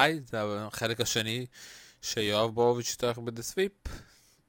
[0.00, 1.46] היי, זה החלק השני
[2.02, 3.72] שיואב בורוביץ' ב The Sweep.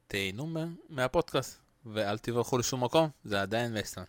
[0.07, 0.47] תהנו
[0.89, 4.07] מהפודקאסט, ואל תברחו לשום מקום, זה עדיין Baseline.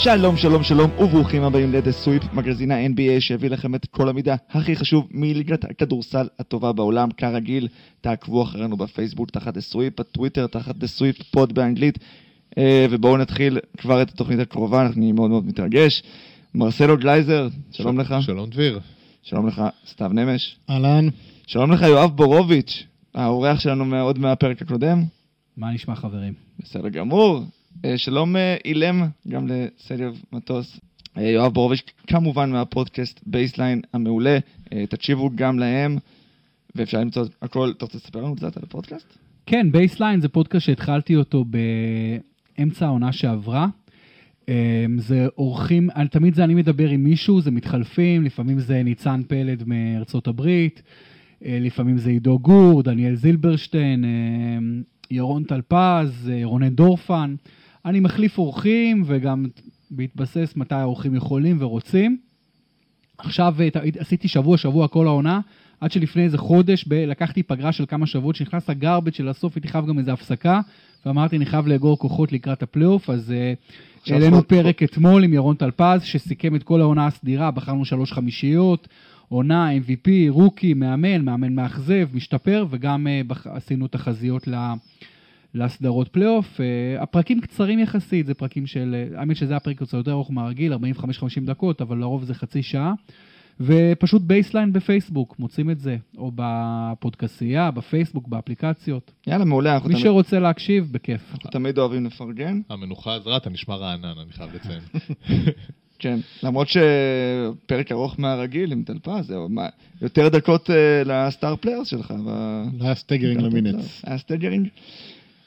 [0.00, 4.34] שלום, שלום, שלום, וברוכים הבאים ל The Sweep, מגזין ה-NBA שהביא לכם את כל המידע
[4.50, 7.68] הכי חשוב מליגת הכדורסל הטובה בעולם, כרגיל,
[8.00, 11.98] תעקבו אחרינו בפייסבוק תחת The Sweep, בטוויטר תחת The Sweep Pod באנגלית,
[12.90, 16.02] ובואו נתחיל כבר את התוכנית הקרובה, אני מאוד מאוד מתרגש.
[16.54, 18.14] מרסלו גלייזר, שלום לך.
[18.20, 18.80] שלום דביר.
[19.22, 20.56] שלום לך, סתיו נמש.
[20.70, 21.08] אהלן.
[21.46, 25.02] שלום לך, יואב בורוביץ', האורח שלנו עוד מהפרק הקודם.
[25.56, 26.32] מה נשמע חברים?
[26.58, 27.44] בסדר גמור.
[27.84, 30.80] אה, שלום אה, אילם, גם לסלב מטוס.
[31.16, 34.38] יואב בורוביץ', כמובן מהפודקאסט Baseline המעולה,
[34.88, 35.98] תקשיבו גם להם,
[36.74, 39.18] ואפשר למצוא הכל, אתה רוצה לספר לנו קצת על הפודקאסט?
[39.46, 41.44] כן, Baseline זה פודקאסט שהתחלתי אותו
[42.58, 43.68] באמצע העונה שעברה.
[44.98, 50.26] זה אורחים, תמיד זה אני מדבר עם מישהו, זה מתחלפים, לפעמים זה ניצן פלד מארצות
[50.28, 50.82] הברית,
[51.42, 54.04] לפעמים זה עידו גור, דניאל זילברשטיין,
[55.10, 57.34] ירון טלפז, רונן דורפן.
[57.84, 59.46] אני מחליף אורחים וגם
[59.90, 62.18] בהתבסס מתי האורחים יכולים ורוצים.
[63.18, 63.56] עכשיו
[63.98, 65.40] עשיתי שבוע שבוע כל העונה,
[65.80, 69.56] עד שלפני איזה חודש ב- לקחתי פגרה של כמה שבועות, שנכנס ה garbage של הסוף,
[69.56, 70.60] הייתי חייב גם איזה הפסקה,
[71.06, 76.02] ואמרתי, אני חייב לאגור כוחות לקראת הפלייאוף, אז uh, העלינו פרק אתמול עם ירון טלפז,
[76.02, 78.88] שסיכם את כל העונה הסדירה, בחרנו שלוש חמישיות,
[79.28, 84.54] עונה, MVP, rookie, מאמן, מאמן מאכזב, משתפר, וגם uh, בח- עשינו תחזיות ל...
[85.54, 86.60] לסדרות פלייאוף.
[86.60, 86.62] Uh,
[87.02, 90.78] הפרקים קצרים יחסית, זה פרקים של, האמת שזה הפרק קצת יותר ארוך מהרגיל, 45-50
[91.44, 92.92] דקות, אבל לרוב זה חצי שעה.
[93.60, 99.12] ופשוט Baseline בפייסבוק, מוצאים את זה, או בפודקסייה, בפייסבוק, באפליקציות.
[99.26, 99.78] יאללה, מעולה.
[99.78, 99.98] מי תמיד...
[99.98, 101.20] שרוצה להקשיב, בכיף.
[101.32, 102.60] אנחנו תמיד אוהבים לפרגן.
[102.70, 104.80] המנוחה עזרה, אתה נשמע רענן, אני חייב לציין.
[105.98, 109.36] כן, למרות שפרק ארוך מהרגיל עם טלפז, זה
[110.02, 110.70] יותר דקות
[111.04, 112.14] ל star players שלך.
[112.80, 114.02] היה staggering ל minutes.
[114.04, 114.68] היה staggering.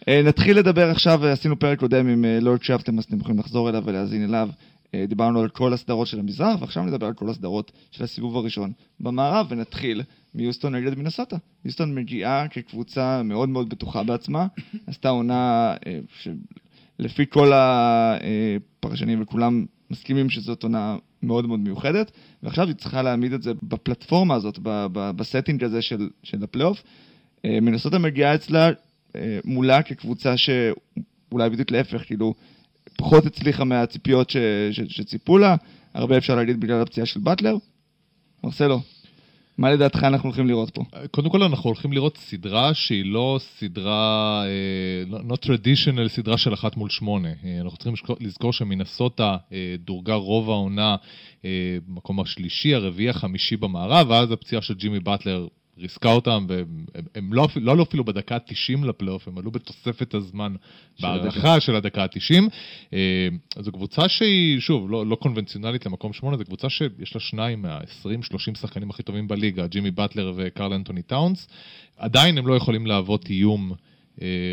[0.08, 4.24] נתחיל לדבר עכשיו, עשינו פרק קודם, אם לא הקשבתם אז אתם יכולים לחזור אליו ולהאזין
[4.24, 4.50] אליו.
[4.96, 9.48] דיברנו על כל הסדרות של המזרח, ועכשיו נדבר על כל הסדרות של הסיבוב הראשון במערב,
[9.50, 10.02] ונתחיל
[10.36, 11.38] מיוסטון נגד מינסוטה.
[11.66, 14.48] יוסטון מגיעה כקבוצה מאוד מאוד בטוחה בעצמה,
[14.88, 15.74] עשתה עונה
[17.00, 22.12] שלפי כל הפרשנים וכולם מסכימים שזאת עונה מאוד מאוד מיוחדת,
[22.44, 24.60] ועכשיו היא צריכה להעמיד את זה בפלטפורמה הזאת,
[24.92, 26.84] ב setting הזה של, של הפלייאוף.
[27.44, 28.70] מינסוטה מגיעה אצלה
[29.46, 32.34] מולה כקבוצה שאולי בדיוק להפך, כאילו,
[33.00, 34.38] פחות הצליחה מהציפיות ש,
[34.72, 35.56] ש, שציפו לה,
[35.94, 37.56] הרבה אפשר להגיד בגלל הפציעה של באטלר.
[38.44, 38.82] מרסלו,
[39.58, 40.84] מה לדעתך אנחנו הולכים לראות פה?
[41.12, 44.44] קודם כל אנחנו הולכים לראות סדרה שהיא לא סדרה,
[45.30, 47.30] לא טרדישיונל סדרה של אחת מול שמונה.
[47.62, 49.38] אנחנו צריכים לזכור שמינסוטה
[49.86, 50.96] דורגה רוב העונה
[51.88, 55.48] במקום השלישי, הרביעי, החמישי במערב, ואז הפציעה של ג'ימי באטלר
[55.80, 60.54] ריסקה אותם, והם לא, לא עלו אפילו בדקה ה-90 לפלייאוף, הם עלו בתוספת הזמן
[61.00, 62.96] בהערכה של הדקה ה-90.
[63.60, 68.58] זו קבוצה שהיא, שוב, לא, לא קונבנציונלית למקום שמונה, זו קבוצה שיש לה שניים מה-20-30
[68.60, 71.48] שחקנים הכי טובים בליגה, ג'ימי באטלר וקרל אנטוני טאונס.
[71.98, 73.74] עדיין הם לא יכולים להוות איום.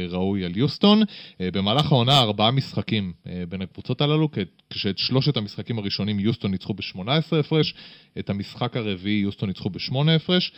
[0.08, 1.02] ראוי על יוסטון.
[1.40, 3.12] במהלך העונה ארבעה משחקים
[3.48, 4.28] בין הקבוצות הללו,
[4.70, 7.74] כשאת שלושת המשחקים הראשונים יוסטון ניצחו ב-18 הפרש,
[8.18, 10.52] את המשחק הרביעי יוסטון ניצחו ב-8 הפרש.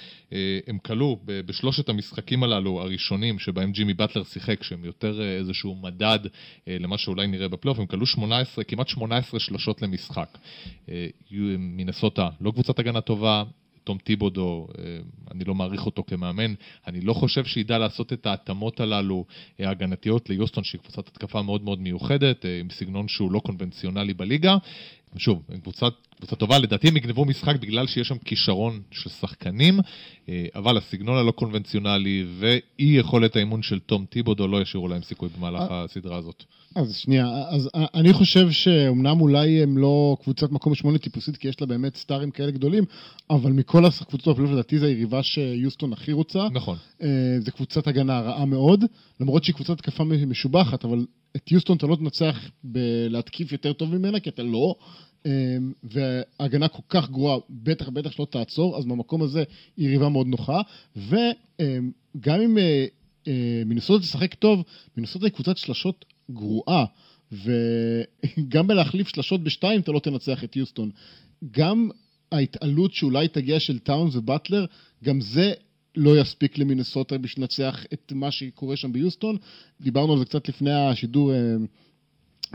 [0.67, 6.19] הם כלו בשלושת המשחקים הללו הראשונים שבהם ג'ימי באטלר שיחק, שהם יותר איזשהו מדד
[6.67, 10.39] למה שאולי נראה בפלייאוף, הם כלו 18, כמעט 18 שלושות למשחק.
[11.59, 13.45] מינסוטה לא קבוצת הגנה טובה,
[13.89, 14.67] תום טיבודו,
[15.31, 16.55] אני לא מעריך אותו כמאמן,
[16.87, 19.25] אני לא חושב שידע לעשות את ההתאמות הללו
[19.59, 24.57] ההגנתיות ליוסטון, שהיא קבוצת התקפה מאוד מאוד מיוחדת, עם סגנון שהוא לא קונבנציונלי בליגה.
[25.17, 25.87] שוב, קבוצה,
[26.19, 29.81] קבוצה טובה, לדעתי הם יגנבו משחק בגלל שיש שם כישרון של שחקנים,
[30.55, 35.63] אבל הסגנון הלא קונבנציונלי ואי יכולת האימון של תום טיבודו לא ישאירו להם סיכוי במהלך
[35.71, 36.45] הסדרה הזאת.
[36.75, 41.61] אז שנייה, אז אני חושב שאומנם אולי הם לא קבוצת מקום שמונה טיפוסית, כי יש
[41.61, 42.85] לה באמת סטארים כאלה גדולים,
[43.31, 46.49] אבל מכל הקבוצות בפלייאוף לדעתי זו היריבה שיוסטון הכי רוצה.
[46.53, 46.77] נכון.
[47.41, 48.85] זו קבוצת הגנה רעה מאוד,
[49.21, 54.21] למרות שהיא קבוצת התקפה משובחת, אבל את יוסטון אתה לא תנצח בלהתקיף יותר טוב ממנה,
[54.21, 54.75] כי אתה לא.
[55.83, 59.45] וההגנה כל כך גרועה, בטח בטח שלא תעצור, אז במקום הזה
[59.77, 60.61] היא יריבה מאוד נוחה.
[60.97, 62.59] וגם אם
[63.67, 64.65] מינסוטה תשחק טוב,
[64.97, 66.85] מינסוטה היא קבוצת שלשות גרועה,
[67.33, 70.91] וגם בלהחליף שלשות בשתיים אתה לא תנצח את יוסטון.
[71.51, 71.91] גם
[72.33, 74.67] ההתעלות שאולי תגיע של טאונס ובטלר,
[75.05, 75.53] גם זה
[75.99, 79.37] לא יספיק למינסוטה בשביל לנצח את מה שקורה שם ביוסטון.
[79.81, 81.33] דיברנו על זה קצת לפני השידור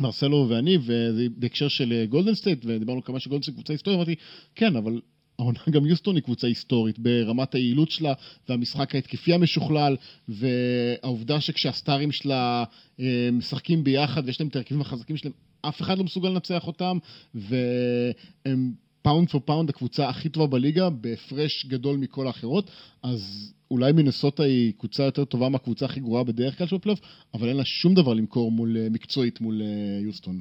[0.02, 4.16] מרסלו ואני, וזה בהקשר של אה, גולדן סטייט, ודיברנו כמה שגולדן סטייט קבוצה היסטורית, אמרתי,
[4.56, 5.02] כן, אבל
[5.40, 8.14] העונה גם יוסטון היא קבוצה היסטורית ברמת היעילות שלה
[8.50, 9.96] והמשחק ההתקפי המשוכלל
[10.28, 12.64] והעובדה שכשהסטארים שלה
[13.00, 16.98] אה, משחקים ביחד ויש להם את ההרכבים החזקים שלהם, אף אחד לא מסוגל לנצח אותם
[17.36, 18.74] והם
[19.04, 22.72] pound for pound הקבוצה הכי טובה בליגה בהפרש גדול מכל האחרות,
[23.04, 27.02] אז אולי מינסוטה היא קבוצה יותר טובה מהקבוצה הכי גרועה בדרך כלל של הפלייאוף,
[27.34, 30.40] אבל אין לה שום דבר למכור מול, אה, מקצועית מול אה, יוסטון.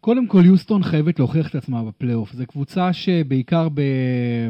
[0.00, 2.32] קודם כל, יוסטון חייבת להוכיח את עצמה בפלייאוף.
[2.32, 3.80] זו קבוצה שבעיקר ב...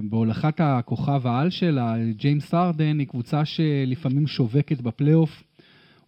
[0.03, 5.43] בהובלת הכוכב העל שלה, ג'יימס ארדן, היא קבוצה שלפעמים שובקת בפלייאוף,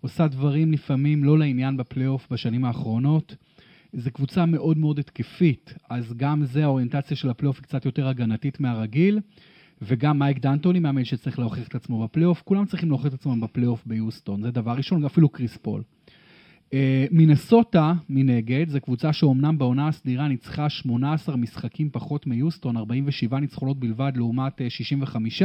[0.00, 3.34] עושה דברים לפעמים לא לעניין בפלייאוף בשנים האחרונות.
[3.92, 8.60] זו קבוצה מאוד מאוד התקפית, אז גם זה האוריינטציה של הפלייאוף היא קצת יותר הגנתית
[8.60, 9.20] מהרגיל,
[9.82, 13.86] וגם מייק דנטוני מאמן שצריך להוכיח את עצמו בפלייאוף, כולם צריכים להוכיח את עצמם בפלייאוף
[13.86, 15.82] ביוסטון, זה דבר ראשון, אפילו קריס פול.
[16.74, 23.80] אה, מינסוטה, מנגד, זו קבוצה שאומנם בעונה הסדירה ניצחה 18 משחקים פחות מיוסטון, 47 ניצחונות
[23.80, 25.42] בלבד לעומת 65.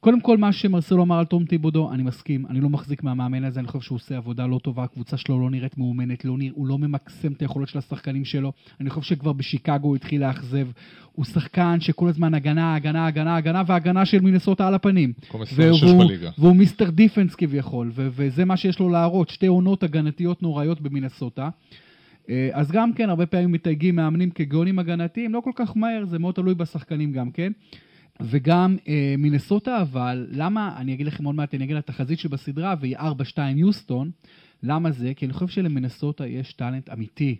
[0.00, 3.60] קודם כל, מה שמרסלו אמר על תום טיבודו, אני מסכים, אני לא מחזיק מהמאמן הזה,
[3.60, 6.66] אני חושב שהוא עושה עבודה לא טובה, הקבוצה שלו לא נראית מאומנת, לא נרא, הוא
[6.66, 10.68] לא ממקסם את היכולות של השחקנים שלו, אני חושב שכבר בשיקגו הוא התחיל לאכזב,
[11.12, 15.12] הוא שחקן שכל הזמן הגנה, הגנה, הגנה, הגנה, והגנה של מינסוטה על הפנים.
[15.56, 15.78] והוא,
[16.38, 21.48] והוא מיסטר דיפנס כביכול, ו- וזה מה שיש לו להראות, שתי עונות הגנתיות נוראיות במינסוטה.
[22.30, 26.18] אה, אז גם כן, הרבה פעמים מתייגים מאמנים כגאונים הגנתיים, לא כל כך מהר, זה
[26.18, 27.52] מאוד תלוי בשחקנים גם כן.
[28.20, 32.74] וגם אה, מינסוטה, אבל למה, אני אגיד לכם עוד מעט, אני אגיד את התחזית שבסדרה,
[32.80, 33.02] והיא 4-2
[33.56, 34.10] יוסטון,
[34.62, 35.12] למה זה?
[35.16, 37.36] כי אני חושב שלמינסוטה יש טאלנט אמיתי,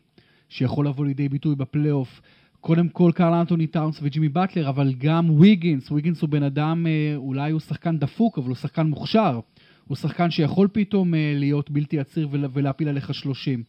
[0.49, 2.21] שיכול לבוא לידי ביטוי בפלייאוף.
[2.61, 7.17] קודם כל קרל אנטוני טאונס וג'ימי באטלר, אבל גם ויגינס, ויגינס הוא בן אדם, אה,
[7.17, 9.41] אולי הוא שחקן דפוק, אבל הוא שחקן מוכשר.
[9.87, 13.63] הוא שחקן שיכול פתאום אה, להיות בלתי עציר ולהפיל עליך 30.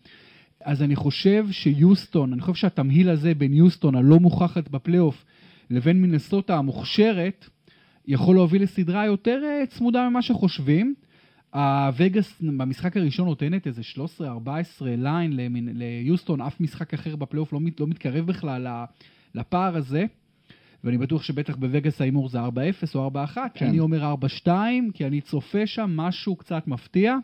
[0.63, 5.25] אז אני חושב שיוסטון, אני חושב שהתמהיל הזה בין יוסטון הלא מוכחת בפלייאוף,
[5.69, 7.49] לבין מינסוטה המוכשרת,
[8.07, 10.93] יכול להוביל לסדרה יותר אה, צמודה ממה שחושבים.
[11.53, 13.81] הווגאס במשחק הראשון נותנת איזה
[14.19, 14.23] 13-14
[14.81, 15.33] line
[15.73, 18.67] ליוסטון, אף משחק אחר בפלייאוף לא, לא מתקרב בכלל
[19.35, 20.05] לפער הזה.
[20.83, 22.49] ואני בטוח שבטח בווגאס ההימור זה 4-0
[22.95, 23.67] או 4-1, כן.
[23.67, 24.15] אני אומר
[24.45, 24.47] 4-2,
[24.93, 27.15] כי אני צופה שם משהו קצת מפתיע.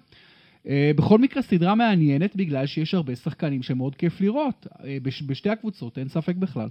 [0.64, 4.68] אה, בכל מקרה, סדרה מעניינת בגלל שיש הרבה שחקנים שמאוד כיף לראות.
[4.72, 6.68] אה, בש, בשתי הקבוצות, אין ספק בכלל.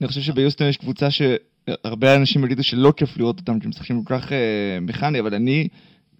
[0.00, 4.04] אני חושב שביוסטון יש קבוצה שהרבה אנשים יגידו שלא כיף לראות אותם, כי הם משחקים
[4.04, 5.68] כל כך אה, מכני, אבל אני,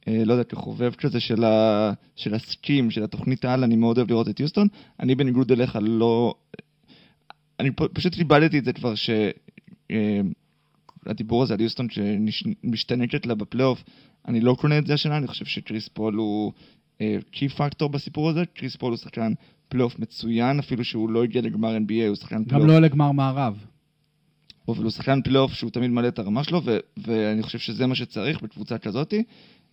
[0.08, 3.98] אה, לא יודע, כחובב כזה של, ה, של ה schemes, של התוכנית העל, אני מאוד
[3.98, 4.68] אוהב לראות את יוסטון.
[5.00, 6.34] אני בניגוד אליך לא...
[7.60, 8.94] אני פשוט איבדתי את זה כבר,
[9.88, 13.84] שהדיבור אה, הזה על יוסטון שמשתנקת לה בפלייאוף,
[14.28, 16.52] אני לא קונה את זה השנה, אני חושב שקריס פול הוא
[17.30, 18.42] key factor בסיפור הזה.
[18.54, 19.32] קריס פול הוא שחקן
[19.74, 22.68] פלייאוף מצוין, אפילו שהוא לא הגיע לגמר NBA, הוא שחקן פלייאוף.
[22.68, 23.66] גם לא לגמר מערב.
[24.68, 27.94] אבל הוא שחקן פלייאוף שהוא תמיד מעלה את הרמה שלו, ו- ואני חושב שזה מה
[27.94, 29.22] שצריך בקבוצה כזאתי.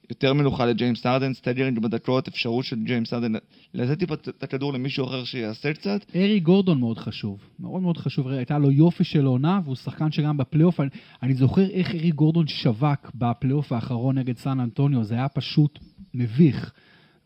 [0.09, 3.33] יותר מנוחה לג'יימס ארדן, staggering בדקות, אפשרות של ג'יימס ארדן
[3.73, 6.01] לתת טיפה את הכדור למישהו אחר שיעשה קצת.
[6.15, 10.37] אריק גורדון מאוד חשוב, מאוד מאוד חשוב, הייתה לו יופי של עונה, והוא שחקן שגם
[10.37, 10.89] בפלייאוף, אני,
[11.23, 15.79] אני זוכר איך אריק גורדון שבק בפלייאוף האחרון נגד סן אנטוניו, זה היה פשוט
[16.13, 16.71] מביך.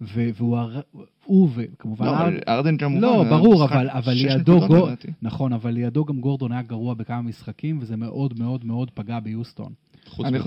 [0.02, 0.58] והוא,
[1.26, 2.06] הוא וכמובן...
[2.06, 2.34] לא, ארד...
[2.48, 3.02] ארדן כמובן.
[3.02, 4.90] לא, ברור, אבל, אבל לידו, גור...
[5.22, 9.74] נכון, אבל לידו גם גורדון היה גרוע בכמה משחקים, וזה מאוד מאוד מאוד פגע ביוסטון.
[10.08, 10.40] חוץ, אני...
[10.40, 10.42] מ...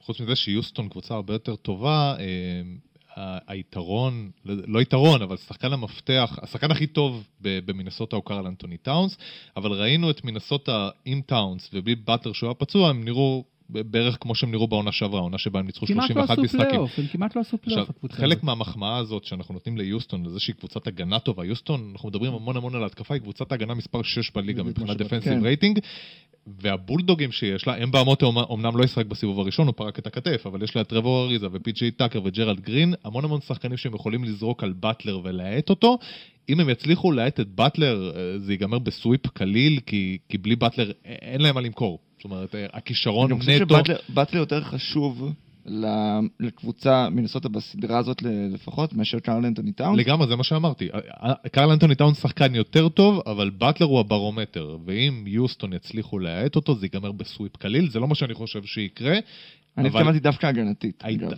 [0.00, 6.38] חוץ מזה שיוסטון קבוצה הרבה יותר טובה, אה, היתרון, לא, לא יתרון, אבל שחקן המפתח,
[6.42, 9.18] השחקן הכי טוב במינסוטה הוא קרל אנטוני טאונס,
[9.56, 14.34] אבל ראינו את מינסוטה עם טאונס ובלי באטלר שהוא היה פצוע, הם נראו בערך כמו
[14.34, 16.68] שהם נראו בעונה שעברה, העונה שבה הם ניצחו 31 משחקים.
[16.68, 18.20] כמעט לא עשו פלייאוף, הם כמעט לא עשו פלייאוף, הקבוצה הזאת.
[18.20, 22.56] חלק מהמחמאה הזאת שאנחנו נותנים ליוסטון, לזה שהיא קבוצת הגנה טובה, יוסטון, אנחנו מדברים המון
[22.56, 25.44] המון על ההתקפה, היא קבוצת הגנה מספר 6 בליגה מבחינת defensive כן.
[25.44, 25.78] רייטינג,
[26.60, 30.62] והבולדוגים שיש לה, אמבה א-מוטה אמנם לא ישחק בסיבוב הראשון, הוא פרק את הכתף, אבל
[30.62, 34.62] יש לה את טרוור אריזה ופי.ג'יי טאקר וג'רלד גרין, המון המון שחקנים שהם יכולים לזרוק
[34.62, 35.98] על באטלר ולהאט אותו.
[36.48, 40.56] אם הם יצליחו להאט את באטלר, אה, זה ייגמר ב sweep קליל, כי, כי בלי
[40.56, 41.98] באטלר אין להם מה למכור.
[42.18, 43.34] זאת אומרת, אה, הכישרון נטו...
[43.34, 45.32] אני חושב שבטלר יותר חשוב
[46.40, 49.98] לקבוצה מנסוטה בסדרה הזאת לפחות, מאשר קרל אנטוני טאונס?
[49.98, 50.88] לגמרי, זה מה שאמרתי.
[51.52, 56.74] קרל אנטוני טאונס שחקן יותר טוב, אבל באטלר הוא הברומטר, ואם יוסטון יצליחו להאט אותו,
[56.74, 59.18] זה ייגמר בסוויפ קליל, זה לא מה שאני חושב שיקרה.
[59.78, 61.30] אני התכוונתי דווקא הגנתית, אגב.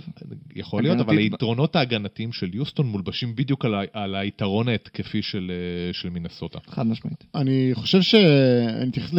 [0.57, 6.11] יכול להיות, אבל היתרונות ההגנתיים של יוסטון מולבשים בדיוק על היתרון ההתקפי של, אה, של
[6.11, 6.59] מינסוטה.
[6.67, 7.25] חד משמעית.
[7.35, 9.13] אני חושב שאני אתייחס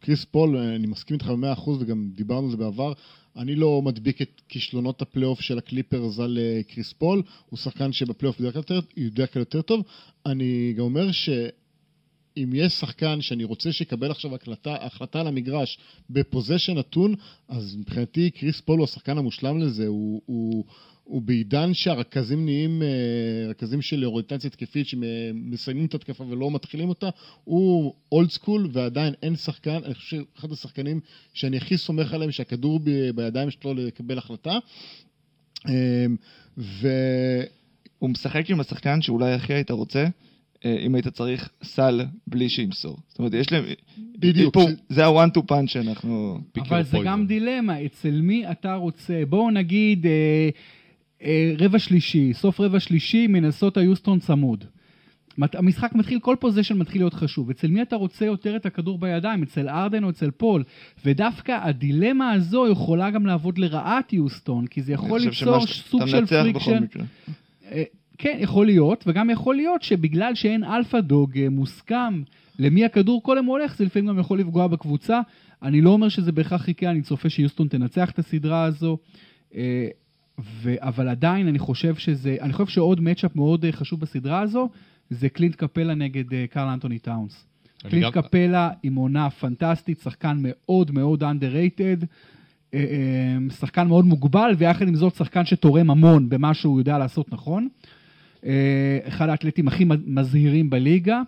[0.00, 2.92] קריס פול, אני מסכים איתך במאה אחוז, וגם דיברנו על זה בעבר,
[3.36, 8.40] אני לא מדביק את כישלונות הפלייאוף של הקליפרס על אה, קריס פול, הוא שחקן שבפלייאוף
[8.40, 9.82] בדרך כלל יותר- יודע כלל יותר טוב.
[10.26, 15.78] אני גם אומר שאם יש שחקן שאני רוצה שיקבל עכשיו החלטה, החלטה על המגרש
[16.10, 17.14] ב possession נתון,
[17.48, 20.22] אז מבחינתי קריס פול הוא השחקן המושלם לזה, הוא...
[20.26, 20.64] הוא
[21.10, 22.88] הוא בעידן שהרכזים נהיים אה,
[23.48, 27.08] רכזים של אוריינטציה התקפית שמסיימים את התקפה ולא מתחילים אותה,
[27.44, 31.00] הוא אולד סקול ועדיין אין שחקן, אני חושב שאחד השחקנים
[31.34, 32.80] שאני הכי סומך עליהם שהכדור
[33.14, 34.58] בידיים שלו לקבל החלטה.
[35.68, 36.06] אה,
[36.58, 36.88] ו...
[37.98, 40.06] הוא משחק עם השחקן שאולי הכי היית רוצה,
[40.64, 42.96] אה, אם היית צריך סל בלי שימסור.
[43.08, 43.64] זאת אומרת, יש להם...
[44.18, 44.54] בדיוק.
[44.54, 46.40] פה, זה ה-one to punch שאנחנו...
[46.58, 46.98] אבל זה.
[47.04, 49.22] גם דילמה, אצל מי אתה רוצה?
[49.28, 50.48] בואו נגיד אה,
[51.58, 54.64] רבע שלישי, סוף רבע שלישי, מינסוטה יוסטון צמוד.
[55.38, 57.50] המשחק מתחיל, כל possession מתחיל להיות חשוב.
[57.50, 59.42] אצל מי אתה רוצה יותר את הכדור בידיים?
[59.42, 60.64] אצל ארדן או אצל פול?
[61.04, 66.84] ודווקא הדילמה הזו יכולה גם לעבוד לרעת יוסטון, כי זה יכול ליצור סוג של friction.
[67.70, 67.82] אה,
[68.18, 72.22] כן, יכול להיות, וגם יכול להיות שבגלל שאין alpha dog אה, מוסכם
[72.58, 75.20] למי הכדור קודם הולך, זה לפעמים גם יכול לפגוע בקבוצה.
[75.62, 78.98] אני לא אומר שזה בהכרח יקרה, אני צופה שיוסטון תנצח את הסדרה הזו.
[80.44, 84.68] ו- אבל עדיין אני חושב שזה, אני חושב שעוד matchup מאוד אה, חשוב בסדרה הזו,
[85.10, 87.46] זה קלינט קפלה נגד אה, קרל אנטוני טאונס.
[87.82, 92.04] קלינט גם- קפלה עם עונה פנטסטית, שחקן מאוד מאוד underrated,
[92.74, 97.32] אה, אה, שחקן מאוד מוגבל, ויחד עם זאת שחקן שתורם המון במה שהוא יודע לעשות
[97.32, 97.68] נכון.
[99.08, 101.22] אחד האתלטים הכי מזהירים בליגה,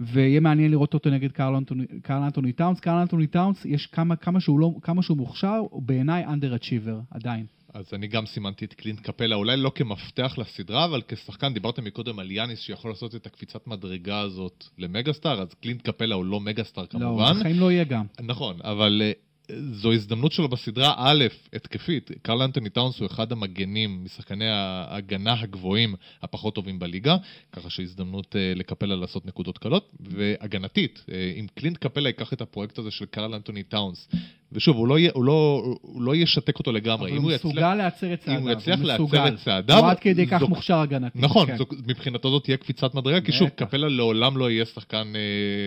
[0.00, 2.80] ויהיה מעניין לראות אותו נגד קרל אנטוני, קרל אנטוני טאונס.
[2.80, 7.46] קרל אנטוני טאונס, יש כמה, כמה, שהוא לא, כמה שהוא מוכשר, הוא בעיניי underachiever, עדיין.
[7.74, 12.18] אז אני גם סימנתי את קלינט קפלה, אולי לא כמפתח לסדרה, אבל כשחקן, דיברתם מקודם
[12.18, 16.40] על יאניס שיכול לעשות את הקפיצת מדרגה הזאת ל megastar, אז קלינט קפלה הוא לא
[16.40, 17.40] megastar לא, כמובן.
[17.40, 18.04] בחיים לא יהיה גם.
[18.20, 19.12] נכון, אבל אה,
[19.72, 22.10] זו הזדמנות שלו בסדרה, א', התקפית.
[22.22, 27.16] קרל אנטוני טאונס הוא אחד המגנים, משחקני ההגנה הגבוהים הפחות טובים בליגה,
[27.52, 32.78] ככה שהזדמנות אה, לקפלה לעשות נקודות קלות, והגנתית, אה, אם קלינט קפלה ייקח את הפרויקט
[32.78, 34.08] הזה של קרל אנטוני טאונס,
[34.52, 37.10] ושוב, הוא לא, הוא לא, הוא לא ישתק אותו לגמרי.
[37.10, 38.40] אבל אם הוא מסוגל להצר את אם צעדיו.
[38.40, 39.28] הוא יצליח להצר.
[39.28, 41.18] את צעדיו, הוא עד כדי כך זו- מוכשר הגנתי.
[41.18, 41.56] נכון, כן.
[41.56, 43.48] זו, מבחינתו זאת תהיה קפיצת מדרגה, כי שוב.
[43.48, 45.20] קפלה לעולם לא יהיה שחקן אה,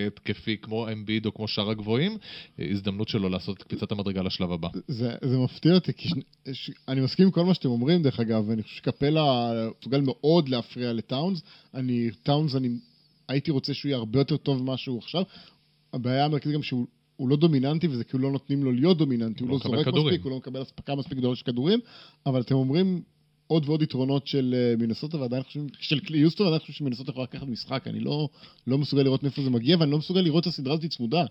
[0.07, 2.17] התקפי כמו אמביד או כמו שאר הגבוהים,
[2.59, 4.67] אה, הזדמנות שלו לעשות את קפיצת המדרגה לשלב הבא.
[4.87, 6.21] זה, זה מפתיע אותי, כי שני,
[6.53, 10.49] ש, אני מסכים עם כל מה שאתם אומרים, דרך אגב, ואני חושב שקפלה מסוגל מאוד
[10.49, 11.41] להפריע לטאונס.
[11.73, 12.69] אני, טאונס, אני
[13.29, 15.23] הייתי רוצה שהוא יהיה הרבה יותר טוב ממה שהוא עכשיו.
[15.93, 16.85] הבעיה המרכזית גם שהוא
[17.21, 20.07] הוא לא דומיננטי, וזה כאילו לא נותנים לו להיות דומיננטי, הוא לא לא זורק כדורים.
[20.07, 21.79] מספיק, הוא לא מקבל אספקה מספיק גדולה של כדורים,
[22.25, 23.01] אבל אתם אומרים
[23.47, 27.47] עוד ועוד יתרונות של אה, מינסוטה, ועדיין חושבים, של יוסטון, ועדיין חושבים שמינסוטה יכולה לקחת
[27.47, 28.29] משחק, אני לא,
[28.67, 31.25] לא מסוגל לראות מאיפה זה מגיע, ואני לא מסוגל לראות את הסדרה הזאת צמודה.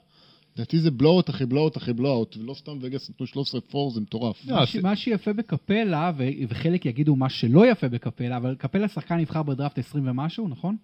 [0.57, 4.47] לדעתי זה בלואוט אחרי בלואוט אחרי בלואוט, ולא סתם וגאס נתנו 13 פור, זה מטורף.
[4.83, 6.13] מה שיפה בקפלה,
[6.49, 10.77] וחלק יגידו מה שלא יפה בקפלה, אבל קפלה שחקן נבחר בדראפט 20 ומשהו, נכון?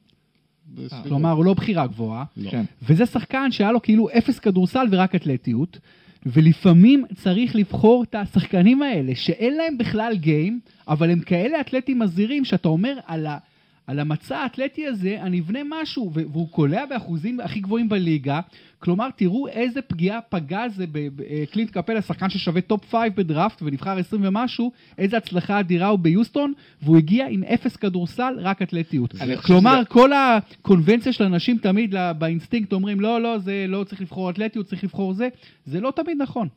[0.75, 1.07] בסביבות.
[1.07, 2.25] כלומר, הוא לא בחירה גבוהה.
[2.37, 2.51] לא.
[2.51, 2.65] כן.
[2.83, 5.79] וזה שחקן שהיה לו כאילו אפס כדורסל ורק אתלטיות,
[6.27, 12.45] ולפעמים צריך לבחור את השחקנים האלה, שאין להם בכלל game, אבל הם כאלה אתלטים מזהירים,
[12.45, 13.39] שאתה אומר על, ה,
[13.87, 18.41] על המצע האתלטי הזה, אני אבנה משהו, והוא קולע באחוזים הכי גבוהים בליגה.
[18.79, 24.23] כלומר, תראו איזה פגיעה פגע זה בקלינט קפלה, שחקן ששווה top 5 בדראפט ונבחר 20
[24.25, 26.53] ומשהו, איזה הצלחה אדירה הוא ביוסטון,
[26.83, 29.15] והוא הגיע עם אפס כדורסל, רק אתלטיות.
[29.47, 34.31] כלומר, שזה- כל הקונבנציה של אנשים תמיד באינסטינקט אומרים, לא, לא, זה לא צריך לבחור
[34.31, 35.29] אתלטיות, צריך לבחור זה.
[35.67, 36.49] זה לא תמיד נכון.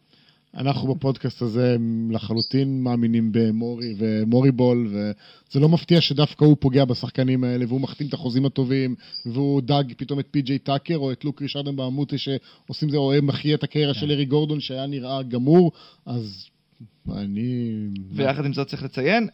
[0.57, 1.77] אנחנו בפודקאסט הזה
[2.09, 8.07] לחלוטין מאמינים במורי ומורי בול, וזה לא מפתיע שדווקא הוא פוגע בשחקנים האלה, והוא מחתים
[8.07, 11.99] את החוזים הטובים, והוא דג פתאום את פי.ג'יי טאקר, או את לוק ריצ'רד אמבה א
[11.99, 15.71] מוטה שעושים זה, או מכריע את הקריירה של אריק גורדון שהיה נראה גמור,
[16.05, 16.45] אז
[17.11, 17.71] אני...
[18.11, 19.27] ויחד עם זאת צריך לציין,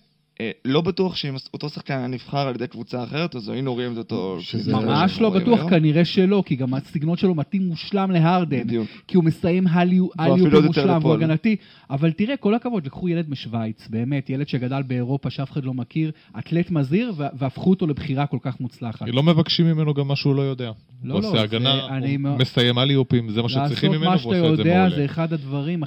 [0.65, 3.98] לא בטוח שאם אותו שחקן היה נבחר על ידי קבוצה אחרת, אז היינו רואים את
[3.98, 4.38] אותו...
[4.39, 5.70] שזה- זה ממש לא בטוח, היום.
[5.70, 8.63] כנראה שלא, כי גם הסגנון שלו מתאים מושלם להרדן.
[8.63, 8.88] בדיוק.
[9.08, 11.24] כי הוא מסיים הליו אפילו עוד יותר מושלם, והוא לפועל.
[11.24, 11.56] הגנתי.
[11.89, 16.12] אבל תראה, כל הכבוד, לקחו ילד משוויץ, באמת, ילד שגדל באירופה שאף אחד לא מכיר,
[16.39, 19.06] אתלט מזהיר, והפכו אותו לבחירה כל כך מוצלחת.
[19.08, 20.72] לא מבקשים ממנו גם מה שהוא לא יודע.
[21.04, 24.18] לא, הוא לא, עושה הגנה, אני הוא מסיים אליופים, זה מה שצריכים לעשות ממנו, מה
[24.22, 24.96] והוא שאתה עושה את זה יודע מעולה.
[24.96, 25.84] זה אחד הדברים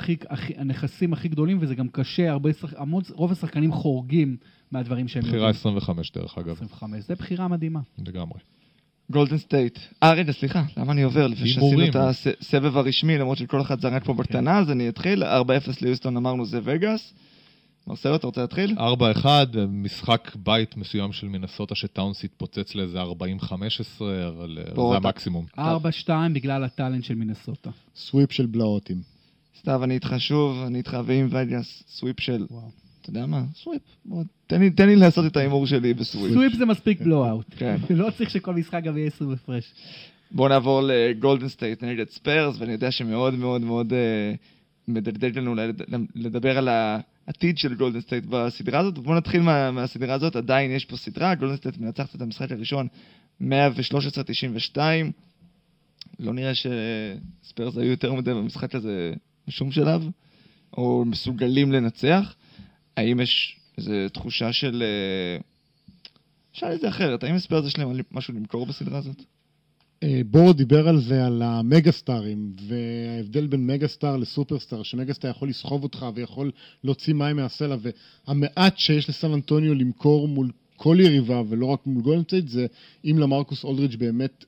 [0.57, 4.37] הנכסים הכי גדולים, וזה גם קשה, הרבה, שח- המון, רוב השחקנים חורגים
[4.73, 7.81] מהדברים שהם בחירה 25 דרך אגב, 25, זה בחירה מדהימה.
[8.07, 8.39] לגמרי.
[9.11, 9.79] גולדן סטייט.
[10.03, 11.27] אה, רגע, סליחה, למה אני עובר?
[11.27, 11.85] לפני שעשינו.
[11.85, 15.25] את הסבב הרשמי, למרות שכל אחד זרק פה בקטנה, אז אני אתחיל.
[15.25, 15.27] 4-0
[15.81, 17.15] ליוסטון אמרנו זה וגאס.
[17.87, 18.77] מרסלו, אתה רוצה להתחיל?
[18.79, 19.27] 4-1,
[19.69, 23.05] משחק בית מסוים של מנסוטה שטאונס התפוצץ לאיזה 40-15,
[24.29, 25.47] אבל אה, זה המקסימום.
[25.59, 25.61] 4-2
[26.33, 27.71] בגלל ה talent של מינסוטה.
[27.97, 29.03] sweep של בלהותים.
[29.59, 32.88] סתיו, אני איתך שוב, אני איתך ועם וגאס, sweep של, וואו.
[33.03, 33.43] אתה יודע מה?
[33.55, 33.83] sweep.
[34.05, 36.33] בוא, תן לי- תן לי לעשות את ההימור שלי ב sweep.
[36.35, 37.47] sweep זה מספיק blowout.
[37.57, 37.77] כן.
[37.91, 39.73] לא צריך שכל משחק גם יהיה 20 הפרש.
[40.31, 44.33] בואו נעבור לגולדן סטייט נגד ספיירס, ואני יודע שמאוד מאוד מאוד אה,
[44.89, 45.83] מדגדג לנו לד-
[46.15, 48.99] לדבר על העתיד של גולדן סטייט בסדרה הזאת.
[48.99, 52.87] בואו נתחיל מה, מהסדרה הזאת, עדיין יש פה סדרה, גולדן סטייט מנצחת את המשחק הראשון
[53.43, 53.47] 113-92.
[56.21, 59.13] לא נראה שספיירס היו יותר מדי במשחק הזה
[59.49, 60.09] בשום שלב,
[60.77, 62.35] או מסוגלים לנצח.
[62.99, 64.83] האם יש איזו תחושה של...
[64.83, 65.41] אה,
[66.53, 69.23] שאל את זה אחרת, האם ספיירס יש להם משהו למכור בסדרה הזאת?
[70.03, 74.93] אה, בורו דיבר על זה, על המגה סטארים, וההבדל בין mega star ל superstar, ש
[74.93, 76.51] mega star יכול לסחוב אותך ויכול
[76.85, 77.77] להוציא מים מהסלע,
[78.27, 82.67] והמעט שיש לסן אנטוניו למכור מול כל יריבה, ולא רק מול גולדן סטייט, זה,
[83.05, 84.45] אה, למרקוס אולדריץ' באמת,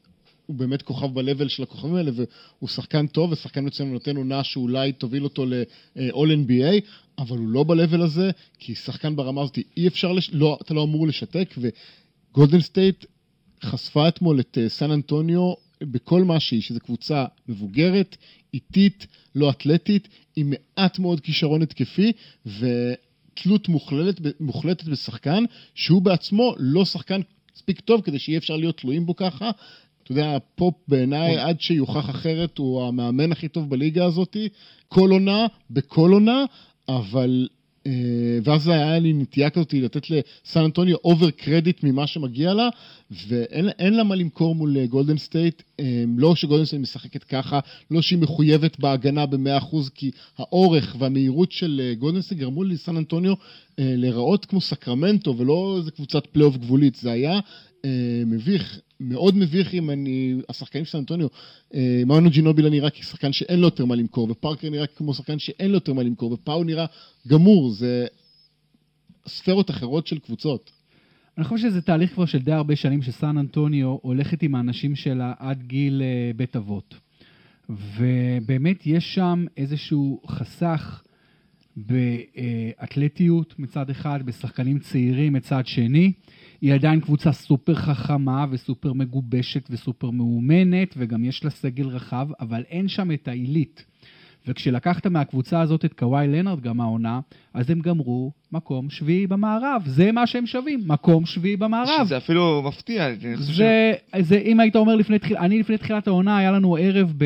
[0.51, 4.93] הוא באמת כוכב ב-level של הכוכבים האלה, והוא שחקן טוב, ושחקן מצוין ונותן עונה שאולי
[4.93, 6.81] תוביל אותו ל-all NBA,
[7.19, 10.31] אבל הוא לא ב-level הזה, כי שחקן ברמה הזאת אי אפשר, לש...
[10.33, 13.05] לא, אתה לא אמור לשתק, וגולדן סטייט
[13.65, 15.53] חשפה אתמול את אה, סן אנטוניו
[15.83, 18.17] בכל מה שהיא, שזו קבוצה מבוגרת,
[18.55, 22.13] איטית, לא אתלטית, עם מעט מאוד כישרון התקפי,
[22.47, 27.21] ותלות מוחלטת, מוחלטת בשחקן, שהוא בעצמו לא שחקן
[27.57, 29.51] מספיק טוב כדי שיהיה אפשר להיות תלויים בו ככה.
[30.11, 34.37] אתה יודע, פופ בעיניי, עד שיוכח אחרת, הוא המאמן הכי טוב בליגה הזאת,
[34.89, 36.45] כל עונה, בכל עונה,
[36.89, 37.49] אבל...
[37.87, 37.93] אה,
[38.45, 42.69] ואז היה לי נטייה כזאת לתת לסן אנטוניו over credit ממה שמגיע לה,
[43.29, 47.61] ואין אין לה מה למכור מול אה, גולדן סטייט, אה, לא שגולדן סטייט משחקת ככה,
[47.91, 53.35] לא שהיא מחויבת בהגנה ב-100%, כי האורך והמהירות של גולדן סטייט גרמו לסן אנטוניו
[53.79, 57.41] להיראות כמו סקרמנטו, ולא איזה קבוצת פלייאוף גבולית, זה היה
[58.27, 58.81] מביך.
[59.01, 61.27] מאוד מביך אם אני, השחקנים של אנטוניו,
[61.75, 65.69] אה, מנו ג'ינובילי נראה כשחקן שאין לו יותר מה למכור, ופארקר נראה כמו שחקן שאין
[65.69, 66.87] לו יותר מה למכור, ופאו נראה
[67.29, 68.07] גמור, זה
[69.27, 70.71] ספירות אחרות של קבוצות.
[71.39, 75.33] אני חושב שזה תהליך כבר של די הרבה שנים שסן אנטוניו הולכת עם האנשים שלה
[75.39, 76.95] עד גיל אה, בית אבות.
[77.69, 81.03] ובאמת יש שם איזשהו חסך
[81.77, 86.13] באתלטיות מצד אחד, בשחקנים צעירים מצד שני.
[86.61, 92.63] היא עדיין קבוצה סופר חכמה וסופר מגובשת וסופר מאומנת, וגם יש לה סגל רחב, אבל
[92.71, 93.85] אין שם את העילית.
[94.47, 97.21] וכשלקחת מהקבוצה הזאת את קוואי לנארד גם העונה,
[97.55, 99.83] אז הם גמרו מקום שביעי במערב.
[99.87, 102.05] זה מה שהם שווים, מקום שביעי במערב.
[102.07, 106.53] שזה אפילו מפתיע, זה, זה, אם היית אומר לפני תחיל, אני לפני תחילת העונה, היה
[106.53, 107.25] לנו ערב ב...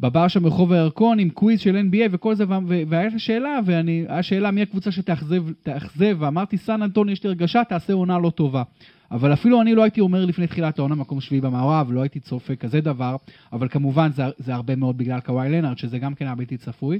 [0.00, 2.44] בבר שם ברחוב הירקון עם quiz של NBA וכל זה,
[2.88, 7.64] והייתה שאלה, ואני, היה שאלה מי הקבוצה שתאכזב, תאכזב, ואמרתי, סן אנטוניו, יש לי הרגשה,
[7.64, 8.62] תעשה עונה לא טובה.
[9.10, 12.56] אבל אפילו אני לא הייתי אומר לפני תחילת העונה מקום שביעי במערב, לא הייתי צופה
[12.56, 13.16] כזה דבר,
[13.52, 16.98] אבל כמובן זה, זה הרבה מאוד בגלל קוואי לנארד, שזה גם כן היה בלתי צפוי.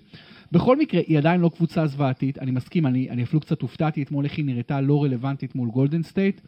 [0.53, 4.25] בכל מקרה, היא עדיין לא קבוצה זוועתית, אני מסכים, אני, אני אפילו קצת הופתעתי אתמול
[4.25, 6.41] איך היא נראתה לא רלוונטית מול גולדן סטייט,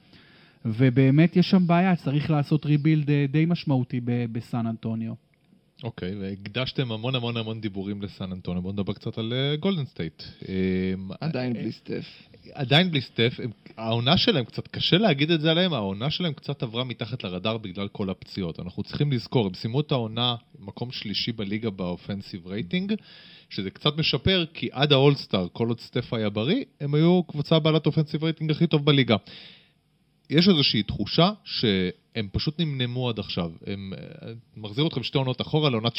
[0.65, 4.01] ובאמת יש שם בעיה, צריך לעשות rebuild אה, די משמעותי
[4.33, 5.28] בסן אנטוניו.
[5.83, 10.23] אוקיי, והקדשתם המון המון המון דיבורים לסן אנטוניו, בואו נדבר קצת על גולדן סטייט.
[11.21, 12.05] עדיין בלי סטף.
[12.53, 16.63] עדיין בלי סטף, הם, העונה שלהם קצת, קשה להגיד את זה עליהם, העונה שלהם קצת
[16.63, 18.61] עברה מתחת לרדאר בגלל כל הפציעות.
[18.61, 22.95] אנחנו צריכים לזכור, הם סיימו את העונה מקום שלישי בליגה ב offensive rating,
[23.51, 27.87] שזה קצת משפר, כי עד האולסטאר, כל עוד סטף היה בריא, הם היו קבוצה בעלת
[27.87, 29.17] offensive rating הכי טוב בליגה.
[30.31, 31.31] יש איזושהי תחושה
[32.19, 33.51] שהם פשוט נמנמו עד עכשיו.
[33.67, 35.99] הם אה, מחזיר אתכם שתי עונות אחורה לעונת 73-9,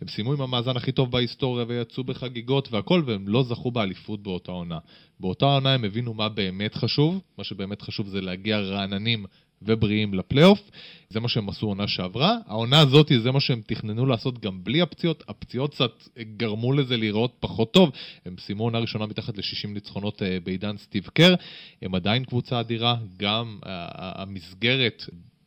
[0.00, 4.52] הם סיימו עם המאזן הכי טוב בהיסטוריה ויצאו בחגיגות והכל, והם לא זכו באליפות באותה
[4.52, 4.78] עונה.
[5.20, 9.26] באותה עונה הם הבינו מה באמת חשוב, מה שבאמת חשוב זה להגיע רעננים
[9.66, 10.70] ובריאים לפלייאוף,
[11.08, 12.38] זה מה שהם עשו עונה שעברה.
[12.46, 17.36] העונה הזאת זה מה שהם תכננו לעשות גם בלי הפציעות, הפציעות קצת גרמו לזה להיראות
[17.40, 17.90] פחות טוב.
[18.26, 21.34] הם סיימו עונה ראשונה מתחת ל-60 ניצחונות אה, בעידן סטיב קר,
[21.82, 23.86] הם עדיין קבוצה אדירה, גם אה,
[24.22, 25.02] המסגרת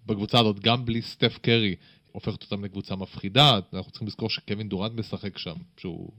[0.05, 1.75] בקבוצה הזאת, גם בלי סטף קרי,
[2.11, 3.59] הופכת אותם לקבוצה מפחידה.
[3.73, 6.09] אנחנו צריכים לזכור שקווין דורנט משחק שם, שהוא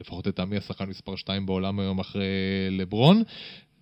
[0.00, 2.26] לפחות לטעמי השחקן מספר 2 בעולם היום אחרי
[2.70, 3.22] לברון.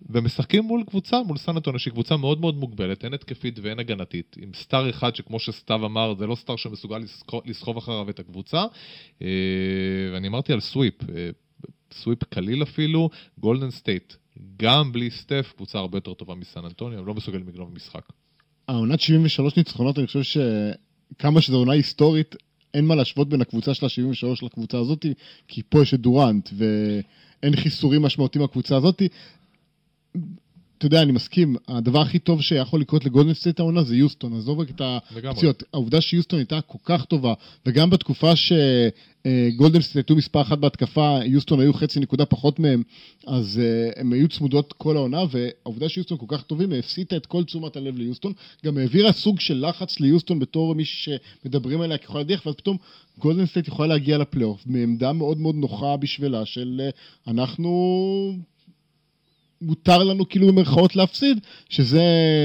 [0.09, 4.51] ומשחקים מול קבוצה, מול אנטוניו, שהיא קבוצה מאוד מאוד מוגבלת, הן התקפית והן הגנתית, עם
[4.55, 7.03] סטאר אחד שכמו שסתיו אמר, זה לא סטאר שמסוגל
[7.45, 8.65] לסחוב, אחריו את הקבוצה.
[9.21, 9.27] אה,
[10.13, 11.29] ואני אמרתי על sweep, אה,
[11.93, 14.13] sweep קליל אפילו, גולדן סטייט,
[14.57, 18.03] גם בלי סטף, קבוצה הרבה יותר טובה מסן אנטוניו, הם לא מסוגלים לגנוב משחק.
[18.67, 22.35] העונת 73 ניצחונות, אני חושב שכמה שזו עונה היסטורית,
[22.73, 25.05] אין מה להשוות בין הקבוצה של ה-73 לקבוצה הזאת,
[25.47, 29.01] כי פה יש את דורנט, ואין חיסורים משמעותיים לקבוצה הזאת.
[30.77, 34.59] אתה יודע, אני מסכים, הדבר הכי טוב שיכול לקרות לגולדן סטייט העונה זה יוסטון, עזוב
[34.59, 35.63] רק את הפציעות.
[35.73, 37.33] העובדה שיוסטון הייתה כל כך טובה,
[37.65, 42.83] וגם בתקופה שגולדן סטייט היו מספר אחת בהתקפה, יוסטון היו חצי נקודה פחות מהם,
[43.27, 47.43] אז uh, הם היו צמודות כל העונה, והעובדה שיוסטון כל כך טובים, הסיטה את כל
[47.43, 48.33] תשומת הלב ליוסטון,
[48.65, 52.77] גם העבירה סוג של לחץ ליוסטון בתור מישהו שמדברים עליה ככל הדרך, ואז פתאום
[53.17, 58.56] גולדן סטייט יכולה להגיע לפלייאוף, מעמדה מאוד מאוד נוחה בשבילה של uh, אנחנו...
[59.61, 61.39] מותר לנו כאילו במרכאות להפסיד,
[61.69, 62.01] שזה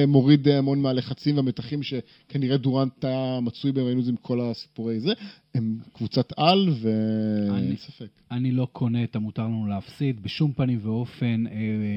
[0.09, 5.01] מוריד המון מהלחצים והמתחים שכנראה דורנט היה מצוי בהם, ראינו את זה עם כל הסיפורי
[5.01, 5.12] זה.
[5.55, 8.07] הם קבוצת על ואין ספק.
[8.31, 11.44] אני לא קונה את המותר לנו להפסיד, בשום פנים ואופן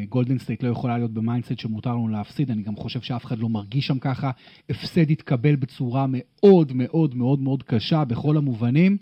[0.10, 3.40] גולדן סטייט לא יכולה להיות ב mindset שמותר לנו להפסיד, אני גם חושב שאף אחד
[3.40, 4.32] לא מרגיש שם ככה.
[4.70, 8.98] הפסד יתקבל בצורה מאוד מאוד מאוד מאוד קשה בכל המובנים.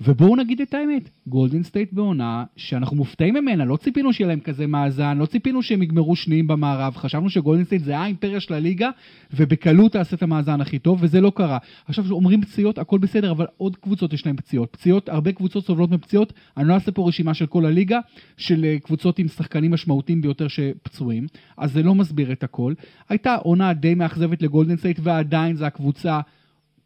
[0.00, 4.66] ובואו נגיד את האמת, גולדן סטייט בעונה שאנחנו מופתעים ממנה, לא ציפינו שיהיה להם כזה
[4.66, 8.90] מאזן, לא ציפינו שהם יגמרו שניים במערב, חשבנו שגולדן סטייט זה האימפריה של הליגה,
[9.34, 11.58] ובקלות תעשה את המאזן הכי טוב, וזה לא קרה.
[11.86, 14.68] עכשיו אומרים פציעות, הכל בסדר, אבל עוד קבוצות יש להם פציעות.
[14.72, 17.98] פציעות, הרבה קבוצות סובלות מפציעות, אני לא אעשה פה רשימה של כל הליגה,
[18.36, 22.74] של אה, קבוצות עם שחקנים משמעותיים ביותר שפצועים, אז זה לא מסביר את הכל.
[23.08, 26.20] הייתה עונה די מאכזבת לגולדן סטייט, ועדיין זו הקבוצה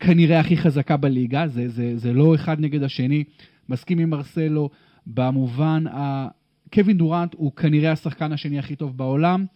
[0.02, 3.24] כנראה הכי חזקה בליגה, זה, זה, זה לא אחד נגד השני.
[3.68, 4.70] מסכים עם מרסלו
[5.06, 6.28] במובן, ה...
[6.74, 9.46] קווין דורנט הוא כנראה השחקן השני הכי טוב בעולם,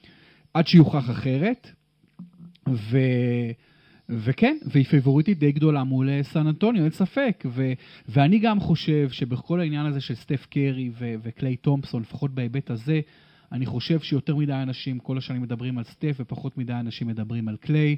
[0.54, 1.70] עד שיוכח אחרת.
[2.68, 2.98] ו...
[4.08, 7.44] וכן, והיא פייבוריטית די גדולה מול אה, סן אנטוניו, אין ספק.
[7.46, 7.72] ו...
[8.08, 11.14] ואני גם חושב שבכל העניין הזה של סטף קרי ו...
[11.22, 13.00] וקליי תומפסון, לפחות בהיבט הזה,
[13.52, 17.56] אני חושב שיותר מדי אנשים כל השנים מדברים על סטף ופחות מדי אנשים מדברים על
[17.56, 17.96] קליי.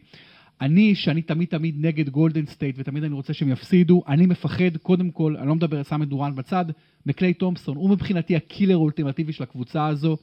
[0.61, 5.11] אני, שאני תמיד תמיד נגד גולדן סטייט ותמיד אני רוצה שהם יפסידו, אני מפחד, קודם
[5.11, 6.65] כל, אני לא מדבר, שם את דורנט בצד,
[7.07, 10.17] מקליי תומפסון, הוא מבחינתי ה killer האולטימטיבי של הקבוצה הזו,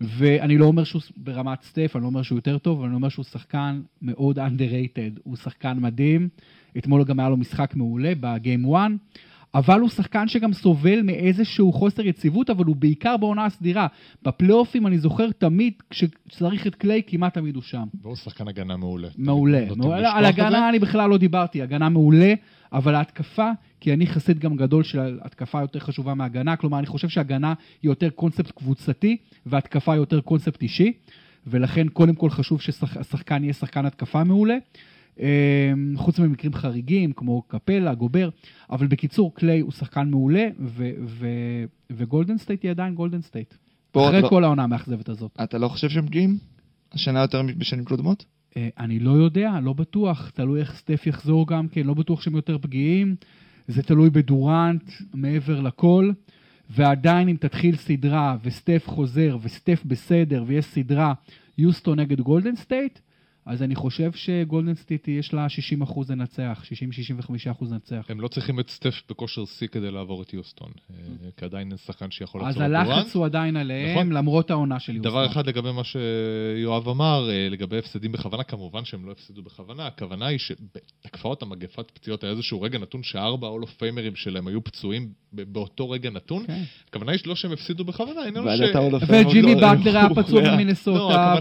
[0.00, 3.08] ואני לא אומר שהוא ברמת סטף, אני לא אומר שהוא יותר טוב, אבל אני אומר
[3.08, 6.28] שהוא שחקן מאוד underrated, הוא שחקן מדהים,
[6.78, 8.90] אתמול גם היה לו משחק מעולה בגיים 1.
[9.54, 13.86] אבל הוא שחקן שגם סובל מאיזשהו חוסר יציבות, אבל הוא בעיקר בעונה הסדירה.
[14.22, 17.84] בפלייאופים אני זוכר תמיד, כשצריך את קליי, כמעט תמיד הוא שם.
[18.02, 19.08] והוא שחקן הגנה מעולה.
[19.18, 19.64] מעולה.
[19.76, 20.12] מעולה.
[20.12, 22.34] על הגנה אני בכלל לא דיברתי, הגנה מעולה,
[22.72, 27.08] אבל ההתקפה, כי אני חסיד גם גדול של התקפה יותר חשובה מהגנה, כלומר אני חושב
[27.08, 30.92] שהגנה היא יותר קונספט קבוצתי, והתקפה היא יותר קונספט אישי,
[31.46, 34.56] ולכן קודם כל חשוב שהשחקן יהיה שחקן התקפה מעולה.
[35.20, 38.28] אמ, חוץ ממקרים חריגים כמו קפלה, גובר,
[38.70, 40.48] אבל בקיצור, קליי הוא שחקן מעולה,
[41.90, 43.54] וגולדן סטייט היא עדיין גולדן סטייט.
[43.92, 44.28] אחרי לא...
[44.28, 45.38] כל העונה המאכזבת הזאת.
[45.44, 46.38] אתה לא חושב שהם פגיעים?
[46.92, 48.24] השנה יותר בשנים קודמות?
[48.56, 52.36] אה, אני לא יודע, לא בטוח, תלוי איך סטף יחזור גם כן, לא בטוח שהם
[52.36, 53.16] יותר פגיעים,
[53.68, 56.10] זה תלוי בדורנט מעבר לכל,
[56.70, 61.14] ועדיין אם תתחיל סדרה וסטף חוזר וסטף בסדר ויש סדרה
[61.58, 62.98] יוסטון נגד גולדן סטייט,
[63.46, 66.62] אז אני חושב שגולדן סטייט יש לה 60 אחוז לנצח,
[67.22, 68.06] 60-65 אחוז לנצח.
[68.08, 70.96] הם לא צריכים את סטף בכושר שיא כדי לעבור את יוסטון, אה,
[71.36, 72.80] כי עדיין אין שחקן שיכול לעצור את דורנט.
[72.80, 74.12] אז הלחץ הוא עדיין עליהם, נכון.
[74.12, 75.12] למרות העונה של יוסטון.
[75.12, 79.86] דבר אחד לגבי מה שיואב אמר, אה, לגבי הפסדים בכוונה, כמובן שהם לא הפסידו בכוונה,
[79.86, 84.16] הכוונה היא שתקפה אותם מגפת פציעות, היה איזשהו רגע נתון שארבע hall of famer ים
[84.16, 86.46] שלהם היו פצועים באותו רגע נתון.
[86.46, 86.62] כן.
[86.88, 89.06] הכוונה היא לא שהם הפסידו בכוונה, העניין הוא ש...
[89.08, 91.34] וג'ימי באטלר היה פצוע במינסוטה,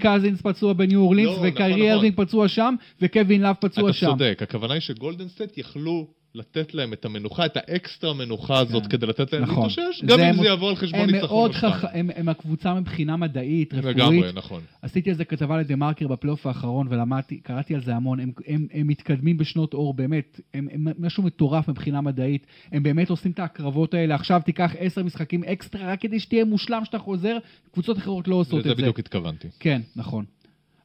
[0.00, 1.92] קזינס פצוע בניו אורלינס, לא, וקיירי נכון, נכון.
[1.92, 4.06] אירווינג פצוע שם, וקווין לאב פצוע שם.
[4.06, 8.82] אתה צודק, הכוונה היא שגולדן סטייט יכלו לתת להם את המנוחה, את האקסטרה מנוחה הזאת,
[8.82, 8.88] כן.
[8.88, 9.68] כדי לתת להם נכון.
[9.68, 11.72] להתאושש, גם אם זה יבוא על חשבון ניצחון בשתיים.
[11.92, 13.96] הם, הם הקבוצה מבחינה מדעית, רפואית.
[13.96, 14.62] לגמרי, נכון.
[14.82, 18.20] עשיתי על זה כתבה ל TheMarker בפלייאוף האחרון, ולמדתי, קראתי על זה המון.
[18.20, 22.46] הם, הם, הם מתקדמים בשנות אור, באמת, הם, הם משהו מטורף מבחינה מדעית.
[22.72, 24.14] הם באמת עושים את ההקרבות האלה.
[24.14, 27.38] עכשיו תיקח עשר משחקים אקסטרה, רק כדי שתהיה מושלם שאתה חוזר,
[27.72, 28.70] קבוצות אחרות לא עושות את זה.
[28.70, 29.48] לזה בדיוק התכוונתי.
[29.60, 30.24] כן, נכון.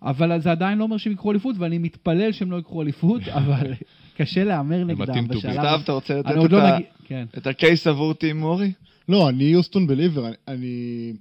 [0.03, 3.73] אבל זה עדיין לא אומר שהם ייקחו אליפות, ואני מתפלל שהם לא ייקחו אליפות, אבל
[4.17, 5.51] קשה להמר נגדם בשלב...
[5.51, 6.59] סתיו, אתה רוצה לתת את, לא.
[7.03, 7.25] כן.
[7.37, 8.71] את ה case עבור team מורי?
[9.09, 11.13] לא, אני יוסטון believer, אני...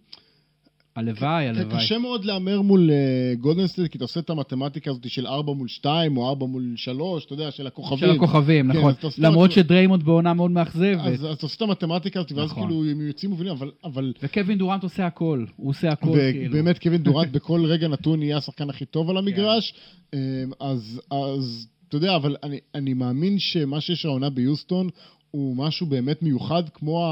[0.96, 1.78] הלוואי, הלוואי.
[1.78, 5.52] קשה מאוד להמר מול uh, גולדן סטייט, כי אתה עושה את המתמטיקה הזאת של 4
[5.52, 7.98] מול 2, או 4 מול 3, אתה יודע, של הכוכבים.
[7.98, 8.92] של הכוכבים, כן, נכון.
[9.18, 11.00] למרות שדריימונד בעונה מאוד מאכזבת.
[11.00, 12.68] אז, אתה עושה את המתמטיקה הזאת, ואז נכון.
[12.68, 14.12] כאילו הם יוצאים מובילים, אבל.
[14.22, 16.50] וקווין דורנט עושה הכל, הוא עושה הכל, כאילו.
[16.50, 19.74] ובאמת, קווין דורנט בכל רגע נתון יהיה השחקן הכי טוב על המגרש,
[20.12, 20.18] כן.
[20.60, 24.88] אז, אז אתה יודע, אבל אני, אני מאמין שמה שיש העונה ביוסטון
[25.32, 27.06] הוא משהו באמת מיוחד, כמו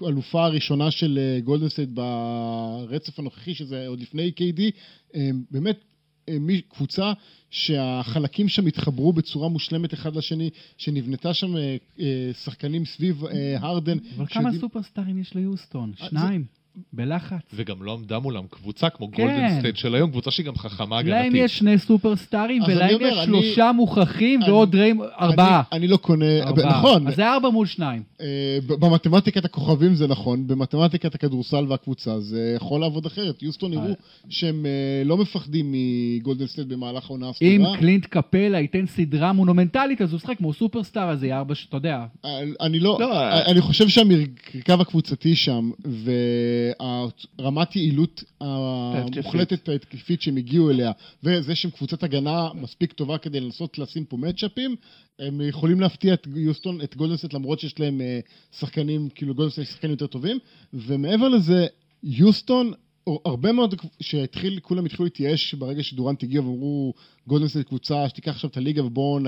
[0.00, 4.60] האלופה הראשונה של גולדן סטייט ברצף הנוכחי, שזה עוד לפני KD.
[5.50, 5.80] באמת,
[6.28, 7.12] אה, מי- קבוצה
[7.50, 13.98] שהחלקים שם התחברו בצורה מושלמת אחד לשני, שנבנתה שם אה, אה, שחקנים סביב אה, הרדן.
[14.16, 15.92] אבל כמה שיודעים- סופרסטארים יש ליוסטון?
[16.00, 16.44] אה, שניים.
[16.92, 17.38] בלחץ.
[17.54, 19.22] וגם לא עמדה מולם קבוצה כמו כן.
[19.22, 21.32] גולדן סטייט של היום, קבוצה שהיא גם חכמה הגנתית.
[21.32, 25.62] להם יש שני סופרסטארים, ולהם אומר, יש אני- שלושה מוכחים אני- ועוד ריים, ארבעה.
[25.72, 26.78] אני, אני לא קונה, ארבעה.
[26.78, 28.02] נכון, אז זה ארבע מול שניים.
[28.20, 28.26] אה,
[28.68, 33.42] במתמטיקת הכוכבים זה נכון, במתמטיקת הכדורסל והקבוצה זה יכול לעבוד אחרת.
[33.42, 33.78] יוסטון אה.
[33.78, 33.94] יראו
[34.28, 34.70] שהם אה,
[35.04, 35.74] לא מפחדים
[36.18, 37.76] מגולדן סטייט במהלך העונה הסדירה.
[37.76, 41.76] קלינט קפלה ייתן סדרה מונומנטלית, אז הוא ישחק כמו סופרסטאר, אז זה יהיה ארבע, שאתה
[41.76, 42.04] יודע.
[42.24, 43.46] אה, אני לא, לא, אה.
[43.50, 45.70] אני חושב שהמרקם הקבוצתי שם,
[47.38, 50.22] ורמת יעילות המוחלטת ההתקפית.
[50.22, 54.76] שהם הגיעו אליה, וזה שהם קבוצת הגנה מספיק טובה כדי לנסות לשים פה matchupים,
[55.18, 58.20] הם יכולים להפתיע את יוסטון, את גולדן סטייט, למרות שיש להם אה,
[58.58, 60.38] שחקנים, כאילו גולדן סטייט יש שחקנים יותר טובים,
[60.72, 61.66] ומעבר לזה,
[62.02, 62.72] יוסטון,
[63.24, 66.94] הרבה מאוד, שהתחיל, כולם התחילו להתייאש ברגע שדורנט הגיע ואמרו,
[67.26, 69.18] גולדנסט קבוצה שתיקח עכשיו את הליגה ובואו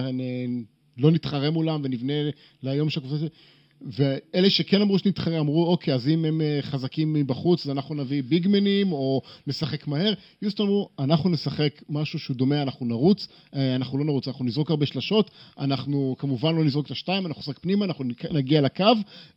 [0.98, 2.12] לא נתחרה מולם ונבנה
[2.62, 3.26] ליום שהקבוצה...
[3.82, 8.22] ואלה שכן אמרו שנתחרה, אמרו, אוקיי, אז אם הם אה, חזקים מבחוץ, אז אנחנו נביא
[8.22, 10.12] ביגמנים, או נשחק מהר.
[10.42, 14.70] יוסטון אמרו, אנחנו נשחק משהו שהוא דומה, אנחנו נרוץ, אה, אנחנו לא נרוץ, אנחנו נזרוק
[14.70, 18.84] הרבה שלשות, אנחנו כמובן לא נזרוק את השתיים, אנחנו נשחק פנימה, אנחנו נגיע לקו.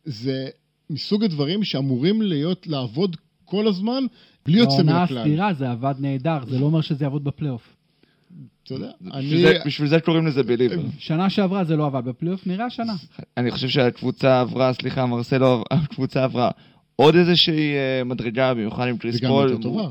[0.04, 0.48] זה
[0.90, 4.04] מסוג הדברים שאמורים להיות, לעבוד כל הזמן,
[4.46, 5.18] בלי יוצא מן הכלל.
[5.18, 7.79] הסדירה זה עבד נהדר, זה לא אומר שזה יעבוד בפלייאוף.
[8.64, 9.44] אתה יודע, אני...
[9.66, 10.82] בשביל זה קוראים לזה believer.
[10.98, 12.94] שנה שעברה זה לא עבד בפלייאוף, נראה השנה.
[13.36, 16.50] אני חושב שהקבוצה עברה, סליחה, מרסלו, הקבוצה עברה
[16.96, 19.50] עוד איזושהי אה, מדרגה, במיוחד עם קריס וגם פול.
[19.50, 19.88] יותר טובה.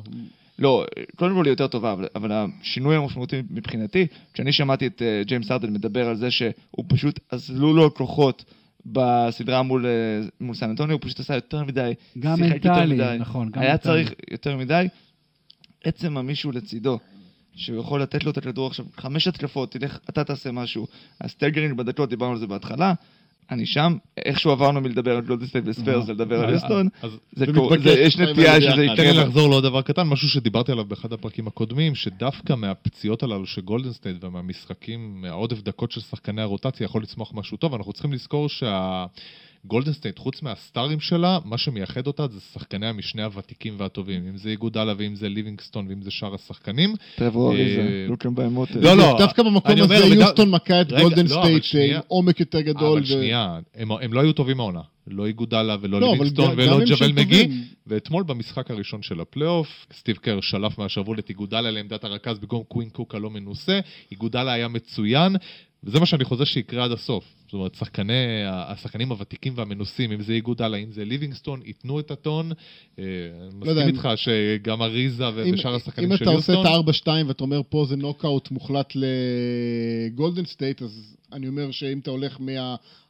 [0.60, 5.28] לא, קודם כל היא יותר טובה, אבל, אבל השינוי המשמעותי מבחינתי, כשאני שמעתי את uh,
[5.28, 8.46] ג'יימס הארדן מדבר על זה שהוא פשוט אזלו לו כוחות
[8.86, 13.18] בסדרה מול, uh, מול סן אנטוניו, הוא פשוט עשה יותר מדי, גם מנטלי.
[13.20, 13.92] נכון, גם היה מנטלי.
[13.92, 14.88] צריך יותר מדי.
[15.84, 17.00] עצם המישהו לצידו,
[17.56, 20.88] שהוא יכול לתת לו את הכדור עכשיו, חמש התקפות, תלך, אתה תעשה משהו.
[21.22, 22.94] ה staggering בדקות, דיברנו על זה בהתחלה,
[23.52, 27.46] אני שם, איכשהו עברנו מלדבר על גולדן סטייט וספרס לדבר על אז- יוסטון, אז- זה
[27.46, 28.96] זה קורה- מתבקש, זה- יש נטייה שזה ביחד.
[28.96, 29.24] תן לי יקרה.
[29.24, 33.92] לחזור לעוד דבר קטן, משהו שדיברתי עליו באחד הפרקים הקודמים, שדווקא מהפציעות הללו של גולדן
[33.92, 39.06] סטייט ומהמשחקים, מהעודף דקות של שחקני הרוטציה יכול לצמוח משהו טוב, אנחנו צריכים לזכור שהגולדן
[39.92, 44.50] סטייט, חוץ מה starים שלה, מה שמייחד אותה זה שחקני המשנה הוותיקים והטובים, אם זה
[44.50, 46.96] איגודלה ואם זה ליבינגסטון ואם זה שאר השחקנים.
[47.16, 48.70] טרבור אריזה, אה, לוקם בהמות.
[48.72, 51.44] לא, לא, דווקא במקום הזה יוסטון מכה את גולדן לא.
[51.46, 52.98] עם עומק יותר גדול.
[52.98, 54.82] אבל שנייה, הם, לא היו טובים העונה.
[55.08, 57.48] לא איגודלה ולא לא, ליבינגסטון ולא ג'אוול מגי.
[57.88, 62.90] ואתמול במשחק הראשון של הפלייאוף, סטיב קר שלף מהשרוול את איגודלה לעמדת הרכז במקום קווין
[62.90, 63.80] קוק הלא מנוסה.
[64.12, 65.36] איגודלה היה מצוין,
[65.84, 67.26] וזה מה שאני חוזה שיקרה עד הסוף.
[67.46, 68.14] זאת אומרת, שחקני,
[68.48, 72.52] השחקנים הוותיקים והמנוסים, אם זה איגודלה, אם זה ליבינגסטון, ייתנו את הטון.
[73.00, 73.04] אה,
[73.52, 76.54] אני לא יודע, מסכים אם- איתך שגם אריזה אם- ושאר השחקנים אם של אתה עושה
[76.54, 76.82] יוסטון...
[76.82, 82.12] את ה-4-2 ואתה אומר פה זה נוקאוט מוחלט לגולדן סטייט, אז אני אומר שאם אתה
[82.12, 82.38] הולך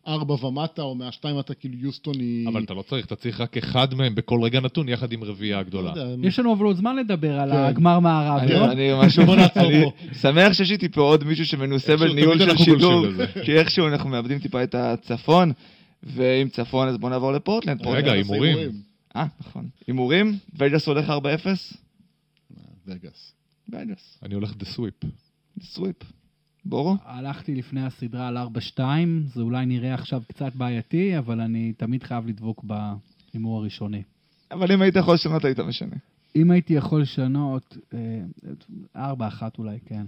[0.10, 2.48] מה-4 ומטה או מה-2 ומטה, כאילו יוסטון היא...
[2.48, 5.60] אבל אתה לא צריך, אתה צריך רק אחד מהם בכל רגע נתון, יחד עם רביעייה
[5.60, 5.94] הגדולה.
[5.96, 7.58] לא יודע, יש לנו אבל עוד זמן לדבר על כן.
[7.58, 8.72] הגמר מערב, אני- לא?
[8.72, 9.92] אני משהו, בוא נעצור אני פה.
[10.22, 13.06] שמח שיש איתי פה עוד מישהו שמנוסה בניהול של שידור.
[13.46, 15.52] כי איכשהו אנחנו מאבדים טיפה את הצפון,
[16.04, 17.88] ואם צפון אז בוא נעבור לפורטלנד.
[17.88, 18.58] רגע, הימורים.
[19.16, 19.68] אה, נכון.
[19.88, 21.14] הימורים, וגאס הולך 4-0,
[22.88, 23.34] וגאס.
[23.70, 24.94] וגאס, אני הולך דה סוויפ.
[25.64, 25.96] סוויפ.
[26.66, 26.96] בורו?
[27.06, 28.80] הלכתי לפני הסדרה על 4-2,
[29.34, 34.04] זה אולי נראה עכשיו קצת בעייתי, אבל אני תמיד חייב לדבוק בהימור הראשוני.
[34.52, 35.96] אבל אם היית יכול לשנות היית משנה.
[36.36, 37.78] אם הייתי יכול לשנות,
[38.96, 40.06] אה, 4-1 אולי, כן.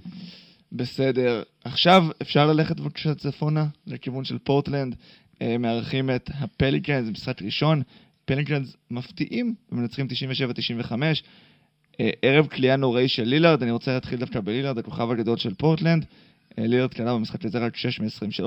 [0.71, 1.43] בסדר.
[1.63, 4.95] עכשיו אפשר ללכת בבקשה צפונה, לכיוון של פורטלנד.
[5.41, 7.81] אה, מארחים את הפליקנס, זה משחק ראשון.
[8.25, 11.23] פליקנס מפתיעים, ומנצחים 97-95.
[11.99, 16.05] אה, ערב כליאה נוראי של לילארד, אני רוצה להתחיל דווקא בלילארד, הכוכב הגדול של פורטלנד.
[16.57, 18.45] לילארד כלה במשחק הזה רק 6 מ-23,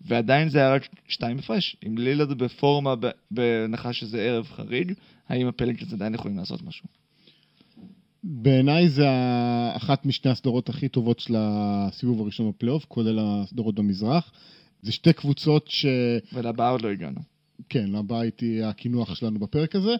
[0.00, 1.76] ועדיין זה היה רק 2 הפרש.
[1.86, 2.94] אם לילארד בפורמה,
[3.30, 4.92] בהנחה שזה ערב חריג,
[5.28, 6.86] האם הפליקנס עדיין יכולים לעשות משהו?
[8.24, 9.06] בעיניי זה
[9.76, 14.32] אחת משתי הסדרות הכי טובות של הסיבוב הראשון בפלייאוף, כולל הסדרות במזרח.
[14.82, 15.86] זה שתי קבוצות ש...
[16.32, 17.20] ולבאה עוד לא הגענו.
[17.68, 19.94] כן, לבית היא הקינוח שלנו בפרק הזה.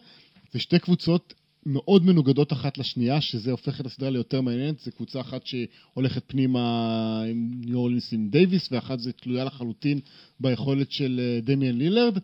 [0.53, 1.35] זה שתי קבוצות
[1.71, 4.81] מאוד מנוגדות אחת לשנייה, שזה הופך את הסדרה ליותר מעניינת.
[4.81, 10.01] זו קבוצה אחת שהולכת פנימה עם ניו אורלינס עם דייוויס, ואחת זה תלויה לחלוטין
[10.41, 12.19] ביכולת של אה, דמיאן לילארד.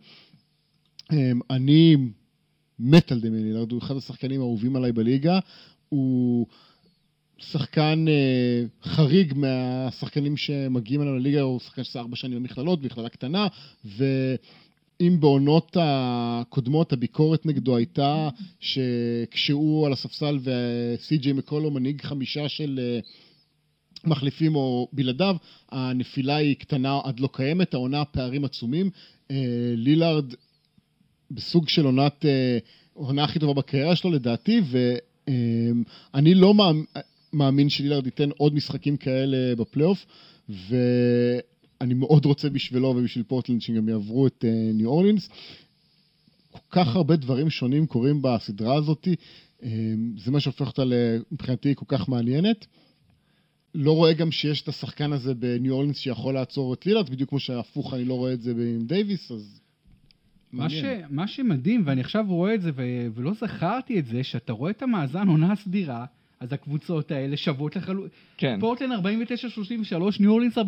[1.11, 1.95] אמ, אני
[2.79, 5.39] מת על דמיאן לילארד, הוא אחד השחקנים האהובים עליי בליגה.
[5.89, 6.47] הוא
[7.37, 13.47] שחקן אה, חריג מהשחקנים שמגיעים אליו לליגה, הוא שחקן שעשה ארבע שנים במכללות, מכללה קטנה,
[13.85, 14.05] ו...
[15.01, 18.29] אם בעונות הקודמות הביקורת נגדו הייתה
[18.59, 22.99] שכשהוא על הספסל וסי.ג'יי מקולו מנהיג חמישה של אה,
[24.05, 25.35] מחליפים או בלעדיו,
[25.71, 28.89] הנפילה היא קטנה עד לא קיימת, העונה הפערים עצומים.
[29.31, 30.33] אה, לילארד
[31.31, 32.57] בסוג של עונת, אה,
[32.93, 34.61] עונה הכי טובה בקריירה שלו לדעתי,
[36.13, 36.53] ואני לא
[37.33, 40.05] מאמין, שלילארד ייתן עוד משחקים כאלה בפלייאוף,
[41.81, 45.29] ואני מאוד רוצה בשבילו ובשביל פורטלנד שגם יעברו את אה, ניו אורלינס.
[46.51, 49.07] כל כך הרבה דברים שונים קורים בסדרה הזאת,
[49.63, 49.69] אה,
[50.17, 50.83] זה מה שהופך אותה
[51.31, 52.65] מבחינתי כל כך מעניינת.
[53.75, 57.39] לא רואה גם שיש את השחקן הזה בניו אורלינס שיכול לעצור את לילארד, בדיוק כמו
[57.39, 59.61] שהפוך אני לא רואה את זה עם דייוויס, אז...
[60.51, 60.83] מה, ש.
[61.09, 64.81] מה שמדהים, ואני עכשיו רואה את זה, ו, ולא זכרתי את זה, שאתה רואה את
[64.81, 66.05] המאזן עונה סדירה,
[66.39, 68.09] אז הקבוצות האלה שוות לחלוטין.
[68.37, 68.57] כן.
[68.59, 69.05] פורטלנד 49-33,
[70.19, 70.61] ניו אורלינס 48-34.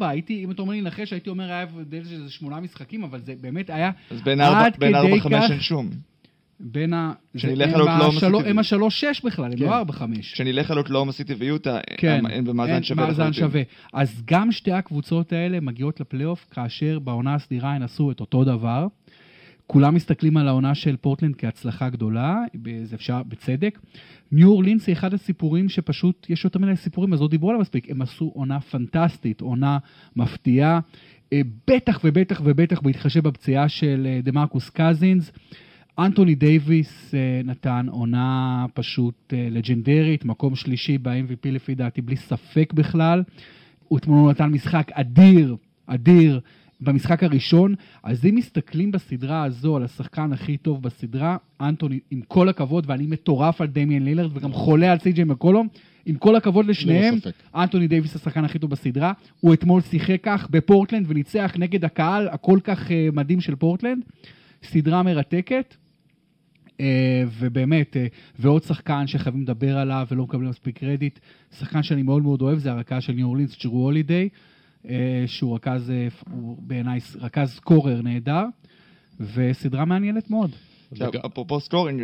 [0.00, 3.20] הייתי, אם אתה אומר לי לנחש, הייתי אומר היה הבדל של איזה שמונה משחקים, אבל
[3.20, 4.92] זה באמת היה אז בין עד 4-5 כדי
[5.40, 5.90] כך- אין שום.
[6.60, 7.12] בין ה...
[7.36, 8.50] כשנלך זה- על הם אוקלאומה השלוש- סיטי.
[8.50, 9.64] הם השלוש-שש בכלל, הם כן.
[9.64, 10.32] לא ארבע-חמש.
[10.32, 13.40] כשנלך על אוקלאומה סיטי ויוטה, כן, הם- הם במאזן אין שווה מאזן לחלוטין.
[13.48, 13.62] שווה.
[13.92, 18.86] אז גם שתי הקבוצות האלה מגיעות לפלייאוף, כאשר בעונה הסדירה הן עשו את אותו דבר.
[19.66, 22.36] כולם מסתכלים על העונה של פורטלנד כהצלחה גדולה,
[22.84, 23.78] זה אפשר בצדק.
[24.32, 27.90] ניו אורלינס היא אחד הסיפורים שפשוט, יש יותר מדי סיפורים, אז לא דיברו עליהם מספיק.
[27.90, 29.78] הם עשו עונה פנטסטית, עונה
[30.16, 30.80] מפתיעה.
[31.32, 35.32] אה, בטח ובטח ובטח בהתחשב בפציעה של אה, דה מרקוס קזינס.
[35.98, 42.72] אנטוני דייוויס אה, נתן עונה פשוט אה, legendרית, מקום שלישי ב-MVP לפי דעתי, בלי ספק
[42.72, 43.22] בכלל.
[43.88, 46.40] הוא אתמול נתן משחק אדיר, אדיר,
[46.80, 47.74] במשחק הראשון.
[48.02, 53.06] אז אם מסתכלים בסדרה הזו על השחקן הכי טוב בסדרה, אנטוני, עם כל הכבוד, ואני
[53.06, 55.68] מטורף על דמיאן לילרד וגם חולה על סי.ג'יי מקולום,
[56.06, 57.32] עם כל הכבוד לשניהם, ספק.
[57.54, 59.12] אנטוני דייוויס השחקן הכי טוב בסדרה.
[59.40, 64.04] הוא אתמול שיחק כך בפורטלנד וניצח נגד הקהל הכל כך אה, מדהים של פורטלנד.
[64.62, 65.74] סדרה מרתקת.
[66.80, 68.06] אה, ובאמת, אה,
[68.38, 71.18] ועוד שחקן שחייבים לדבר עליו ולא מקבלים מספיק קרדיט,
[71.58, 74.28] שחקן שאני מאוד מאוד אוהב, זה הרכז של ניו אורלינס, ג'רו הולידיי,
[75.26, 78.44] שהוא רכז, אה, הוא בעיניי רכז scorer נהדר,
[79.34, 80.50] וסדרה מעניינת מאוד.
[81.26, 82.02] אפרופו scoring,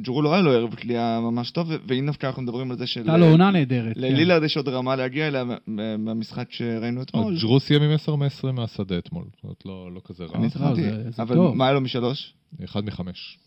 [0.00, 3.00] ג'רו לא היה לו ערב קליעה ממש טוב, והנה דווקא אנחנו מדברים על זה של...
[3.00, 3.94] הייתה לו עונה נהדרת.
[3.94, 4.00] כן.
[4.00, 5.56] ללילארד יש עוד רמה להגיע אליה מה-
[5.96, 7.36] מהמשחק שראינו אתמול.
[7.40, 10.38] ג'רו סיים עם 10 מ-20 מהשדה אתמול, זאת אומרת, לא לא כזה רע.
[10.38, 11.38] אני זכרתי, זה אבל.
[11.38, 12.34] מה היה לו משלוש?
[12.64, 13.38] אחד מחמש.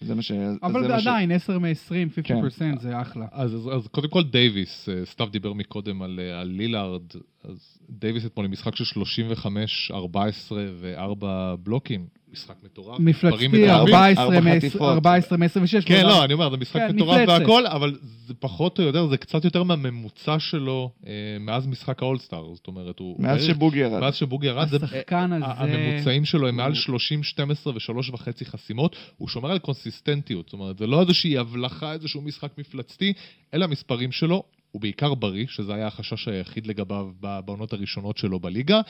[0.00, 0.32] זה מה ש...
[0.62, 2.22] אבל זה מה ש- עדיין, 10 מ-20, 50%
[2.58, 2.78] כן.
[2.78, 3.26] זה אחלה.
[3.32, 7.02] אז, אז, אז קודם כל דייוויס, אה, סתיו דיבר מקודם על, אה, על לילארד,
[7.44, 11.24] אז דייוויס אתמול עם משחק של 35, 14 ו-4
[11.62, 13.00] בלוקים, משחק מטורף.
[13.00, 13.70] מפלצתי, מטורפים.
[13.70, 14.92] 14 ארבע מ- חטיפות.
[14.92, 15.86] 14 מ-26.
[15.86, 17.28] כן, לא, אני אומר, זה משחק כן, מטורף.
[17.28, 22.54] והכל, אבל זה פחות או יותר, זה קצת יותר מהממוצע שלו אה, מאז משחק האולסטאר,
[22.54, 23.16] זאת אומרת, הוא...
[23.22, 24.00] מאז בערך- שבוגי ירד.
[24.00, 28.44] מאז שבוגי ירד, זה- השחקן הזה- הממוצעים שלו הם מעל הוא- 30, 12 ושלוש וחצי
[28.44, 33.12] חסימות, הוא שומר על קונסיסטנטיות, זאת אומרת, זה לא איזושהי הבלחה, איזשהו משחק מפלצתי,
[33.54, 34.42] אלה המספרים שלו.
[34.72, 38.80] הוא בעיקר בריא, שזה היה החשש היחיד לגביו בעונות הראשונות שלו בליגה.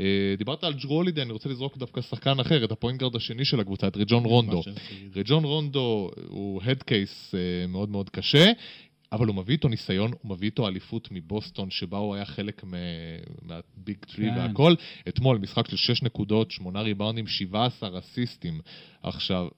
[0.00, 3.16] אה, דיברת על ג'רו הולידיי, אני רוצה לזרוק דווקא שחקן אחר, את ה point guard
[3.16, 4.62] השני של הקבוצה, את רייג'ון רונדו.
[5.16, 7.34] רייג'ון רונדו הוא head case
[7.68, 8.52] מאוד מאוד קשה,
[9.12, 12.64] אבל הוא מביא איתו ניסיון, הוא מביא איתו אליפות מבוסטון, שבה הוא היה חלק
[13.42, 14.38] מה big three כן.
[14.38, 14.74] והכל.
[15.08, 18.60] אתמול משחק של 6 נקודות, 8 ריבאונדים, 17 אסיסטים.
[19.02, 19.48] עכשיו,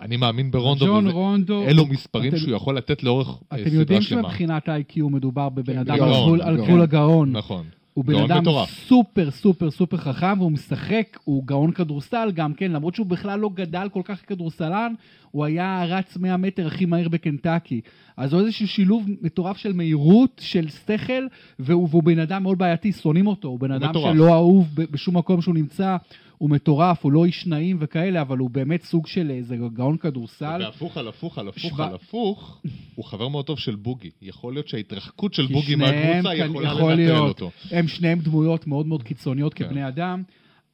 [0.00, 3.80] אני מאמין ברונדו, רייג'ון רונדו, אלו מספרים אתם- שהוא יכול לתת לאורך אה, אתם סדרה
[3.80, 4.22] יודעים שלמה.
[4.22, 6.66] שמבחינת ה-IQ מדובר בבן כן, אדם על גאון, גבול- על גאון.
[6.68, 7.32] גבול הגאון.
[7.32, 7.64] נכון.
[7.94, 8.70] הוא בן אדם מטורף.
[8.88, 13.50] סופר סופר סופר חכם, והוא משחק, הוא גאון כדורסל גם כן, למרות שהוא בכלל לא
[13.54, 14.92] גדל כל כך כדורסלן,
[15.30, 17.80] הוא היה רץ 100 מטר הכי מהיר בקנטקי.
[18.16, 21.26] אז הוא איזשהו שילוב מטורף של מהירות, של שכל,
[21.58, 24.14] והוא, והוא בן אדם מאוד בעייתי, שונאים אותו, הוא בן אדם מטורף.
[24.14, 25.96] שלא אהוב בשום מקום שהוא נמצא,
[26.38, 30.60] הוא מטורף, הוא לא איש נעים וכאלה, אבל הוא באמת סוג של איזה גאון כדורסל.
[30.64, 32.60] והפוך על הפוך על הפוך על הפוך,
[32.94, 34.10] הוא חבר מאוד טוב של בוגי.
[34.22, 37.28] יכול להיות שההתרחקות של בוגי מהקבוצה יכולה יכול לבטל להיות.
[37.28, 37.50] אותו.
[37.70, 39.64] הם שניהם דמויות מאוד מאוד קיצוניות כן.
[39.64, 40.22] כבני אדם,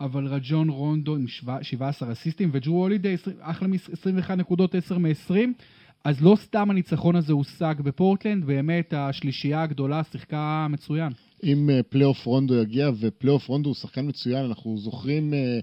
[0.01, 5.35] אבל רג'ון רונדו עם שבע- 17 אסיסטים, וג'רו הולידי אחלה מס- 21 נקודות 10 מ-20.
[6.05, 11.13] אז לא סתם הניצחון הזה הושג בפורטלנד, באמת השלישייה הגדולה שיחקה מצוין.
[11.45, 15.59] אם אה, פלייאוף רונדו יגיע, ופלייאוף רונדו הוא שחקן מצוין, אנחנו זוכרים, אה,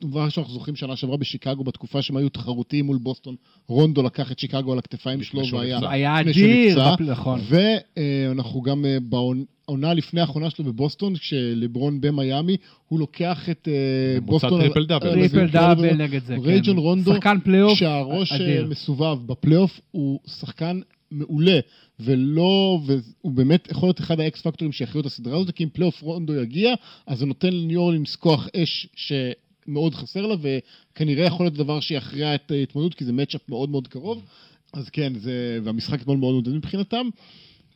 [0.00, 3.34] דבר שאנחנו זוכרים שנה שעברה בשיקגו, בתקופה שהם היו תחרותיים מול בוסטון,
[3.68, 5.80] רונדו לקח את שיקגו על הכתפיים שלו והיה...
[5.90, 7.40] היה אדיר, נכון.
[7.48, 12.56] ואנחנו גם אה, בעונה לפני האחרונה שלו בבוסטון, כשלברון במיאמי,
[12.88, 14.60] הוא לוקח את אה, ממוצע בוסטון...
[14.60, 15.10] triple double.
[15.12, 16.82] triple על- double נגד זה, רייג'ון כן.
[16.82, 18.66] רונדו, שחקן פלייאוף כשהראש אה, אדיר.
[18.66, 20.80] מסובב בפלייאוף, הוא שחקן
[21.12, 21.60] מעולה,
[22.00, 25.68] ולא, והוא באמת יכול להיות אחד ה X factorים שיכריעו את הסדרה הזאת, כי אם
[25.72, 26.74] פלייאוף רונדו יגיע,
[27.06, 29.12] אז זה נותן לניו אורלינס כוח אש
[29.66, 33.88] מאוד חסר לה, וכנראה יכול להיות דבר שיכריע את ההתמודדות, כי זה matchup מאוד מאוד
[33.88, 34.22] קרוב.
[34.72, 37.08] אז כן, זה, והמשחק אתמול מאוד מאוד מבחינתם.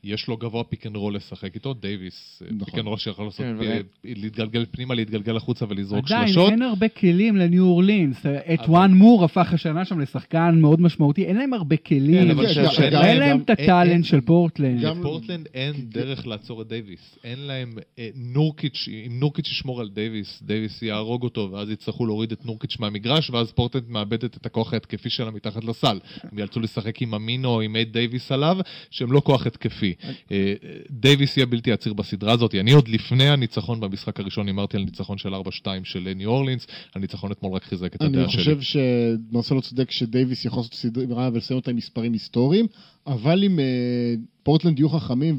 [0.07, 2.64] יש לו גבוה pick and roll לשחק איתו, דייוויס, נכון.
[2.64, 6.50] pick and roll שיכול לעשות, כן, אה, להתגלגל פנימה, להתגלגל החוצה ולזרוק עדיין, שלשות.
[6.50, 8.26] אין הרבה כלים לניו אורלינס.
[8.26, 8.26] את
[8.61, 12.34] אבל- E'Twaun Moore הפך השנה שם לשחקן מאוד משמעותי, אין להם הרבה כן, כלים.
[12.76, 14.80] כן, אין להם את הטאלנט של פורטלנד.
[14.82, 17.18] גם- לפורטלנד אין דרך לעצור את דייוויס.
[17.24, 22.32] אין להם אה, נורקיץ', אם נורקיץ' ישמור על דייוויס, דייוויס יהרוג אותו, ואז יצטרכו להוריד
[22.32, 25.98] את נורקיץ' מהמגרש, ואז פורטלנד מאבדת את הכוח ההתקפי שלה מתחת לסל.
[26.32, 28.57] הם יאלצו לשחק עם אמינו או עם אד דייוויס עליו,
[28.90, 29.94] שהם לא כוח התקפי.
[30.30, 30.55] אה,
[30.90, 32.55] דייוויס יהיה בלתי עציר בסדרה הזאת.
[32.55, 35.38] אני עוד לפני הניצחון במשחק הראשון הימרתי על ניצחון של 4-2
[35.84, 38.24] של ניו אורלינס, הניצחון אתמול רק חיזק את הדעה שלי.
[38.24, 42.66] אני חושב שמרסלו צודק שדייוויס יכול לעשות סדרה ולסיים אותה עם מספרים היסטוריים,
[43.07, 44.14] אבל אם אה,
[44.47, 45.38] פורטלנד יהיו חכמים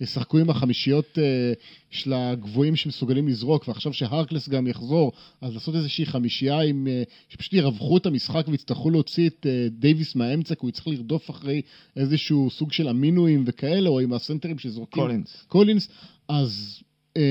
[0.00, 1.52] וישחקו עם החמישיות אה,
[1.90, 7.52] של הגבוהים שמסוגלים לזרוק, ועכשיו שהארקלס גם יחזור, אז לעשות איזושהי חמישייה עם, אה, שפשוט
[7.52, 11.62] ירווחו את המשחק ויצטרכו להוציא את אה, דייוויס מהאמצע, כי הוא יצטרך לרדוף אחרי
[11.96, 15.02] איזשהו סוג של אמינואים וכאלה, או עם הסנטרים שזורקים.
[15.02, 15.44] קולינס.
[15.48, 15.88] קולינס,
[16.28, 16.82] אז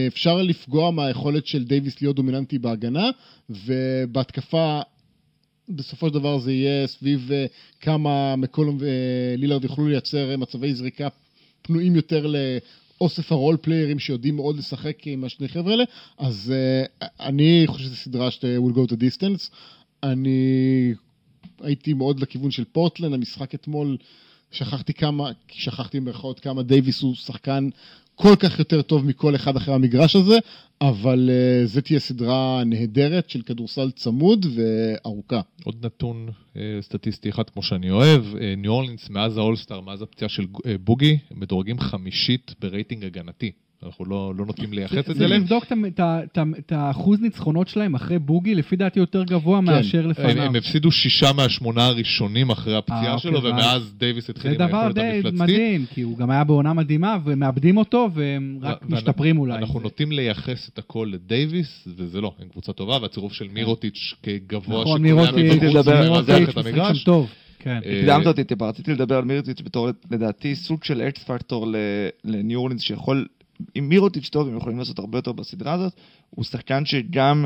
[0.07, 3.09] אפשר לפגוע מהיכולת של דייוויס להיות דומיננטי בהגנה,
[3.49, 4.79] ובהתקפה
[5.69, 7.45] בסופו של דבר זה יהיה סביב אה,
[7.81, 11.07] כמה מקולום ולילארד יוכלו לייצר אה, מצבי זריקה
[11.61, 12.31] פנויים יותר
[13.01, 15.83] לאוסף הרול פליירים שיודעים מאוד לשחק עם השני חבר'ה האלה,
[16.17, 19.49] אז אה, אני חושב שזו סדרה ש- will go to distance.
[20.03, 20.93] אני
[21.61, 23.97] הייתי מאוד לכיוון של פורטלנד, המשחק אתמול,
[24.51, 27.69] שכחתי כמה, שכחתי במירכאות כמה דייוויס הוא שחקן
[28.21, 30.37] כל כך יותר טוב מכל אחד אחרי המגרש הזה,
[30.81, 35.41] אבל uh, זו תהיה סדרה נהדרת של כדורסל צמוד וארוכה.
[35.63, 40.29] עוד נתון אה, סטטיסטי אחד כמו שאני אוהב, אה, ניו אורלינס מאז האולסטאר, מאז הפציעה
[40.29, 43.51] של אה, בוגי, מדורגים חמישית ברייטינג הגנתי.
[43.85, 45.27] אנחנו לא, לא נוטים לייחס את זה זה.
[45.27, 45.65] לבדוק
[46.59, 50.43] את האחוז ניצחונות שלהם אחרי בוגי, לפי דעתי יותר גבוה מאשר הם, לפניו.
[50.43, 54.69] הם הפסידו שישה מהשמונה הראשונים אחרי הפציעה אה, שלו, אוקיי, ומאז דייוויס התחיל זה עם
[54.69, 55.39] דבר היכולת די המפלצתית.
[55.39, 59.57] מדהים, כי הוא גם היה בעונה מדהימה, ומאבדים אותו, והם רק משתפרים אולי.
[59.57, 64.81] אנחנו נוטים לייחס את הכל לדייוויס, וזה לא, הם קבוצה טובה, והצירוף של מירוטיץ' כגבוה
[64.81, 66.97] נכון, מירוטיץ', מירוטיץ'.
[66.97, 67.29] שם טוב.
[67.59, 67.79] כן.
[67.85, 71.67] אה, הקדמת אותי טיפה, רציתי לדבר על מירוטיץ' בתור לדעתי סוג של X factor
[72.23, 73.25] לניו אורלינס שיכול,
[73.79, 75.93] אם מירוטיץ' טוב הם יכולים לעשות הרבה יותר בסדרה הזאת,
[76.29, 77.45] הוא שחקן שגם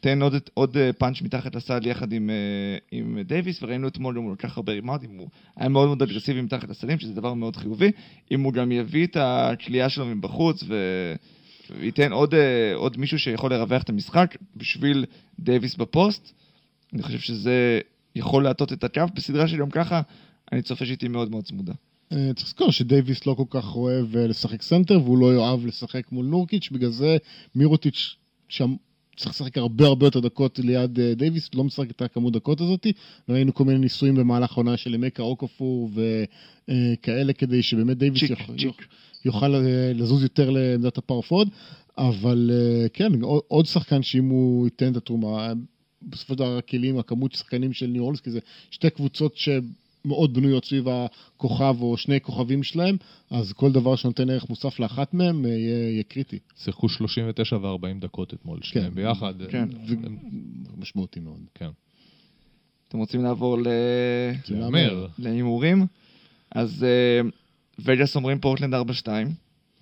[0.00, 4.22] תן עוד, עוד אה, פאנץ' מתחת לסל יחד עם, אה, עם דייוויס, וראינו אתמול גם
[4.22, 7.90] הוא לקח הרבה ריבאונדים, הוא היה מאוד מאוד אגרסיבי מתחת לסלים, שזה דבר מאוד חיובי.
[8.30, 10.74] אם הוא גם יביא את הקליעה שלו מבחוץ ו...
[11.78, 15.04] וייתן עוד, אה, עוד מישהו שיכול לרווח את המשחק בשביל
[15.38, 16.32] דייוויס בפוסט,
[16.92, 17.80] אני חושב שזה
[18.16, 20.00] יכול להטות את הקו בסדרה שגם ככה
[20.52, 21.72] אני צופה שהיא תהיה מאוד מאוד צמודה.
[22.12, 26.12] אה, צריך לזכור שדייוויס לא כל כך אוהב אה, לשחק סנטר, והוא לא יאהב לשחק
[26.12, 27.16] מול נורקיץ', בגלל זה
[27.54, 28.16] מירוטיץ'
[28.48, 28.74] שם
[29.16, 32.86] צריך לשחק הרבה הרבה יותר דקות ליד אה, דייוויס, לא משחק את הכמות דקות הזאת.
[33.28, 35.90] ראינו כל מיני ניסויים במהלך העונה של אמקה אוקפור
[36.68, 38.86] וכאלה, כדי שבאמת דייוויס צריך, יוכל- צריך.
[39.24, 39.48] יוכל
[39.94, 41.48] לזוז יותר לעמדת הפרפוד,
[41.98, 42.50] אבל
[42.92, 43.12] כן,
[43.48, 45.52] עוד- שחקן שאם הוא ייתן את התרומה,
[46.02, 48.38] בסופו של דבר הכלים, הכמות שחקנים של ניו אורלינס, כי זה
[48.70, 49.36] שתי קבוצות
[50.04, 52.96] שמאוד בנויות סביב הכוכב או שני כוכבים שלהם,
[53.30, 56.38] אז כל דבר שנותן ערך מוסף לאחת מהם אה, יהיה, יהיה קריטי.
[56.56, 59.34] שיחקו 39 ו-40 דקות אתמול, שניהם ביחד.
[59.50, 59.68] כן.
[59.88, 60.16] הם-
[60.78, 61.40] משמעותי מאוד.
[61.54, 61.68] כן.
[62.88, 63.62] אתם רוצים לעבור ל...
[64.46, 65.06] זה להמר.
[65.18, 65.86] להימורים?
[66.50, 67.28] אז אה,
[67.78, 69.06] וגאס אומרים פורטלנד 4-2,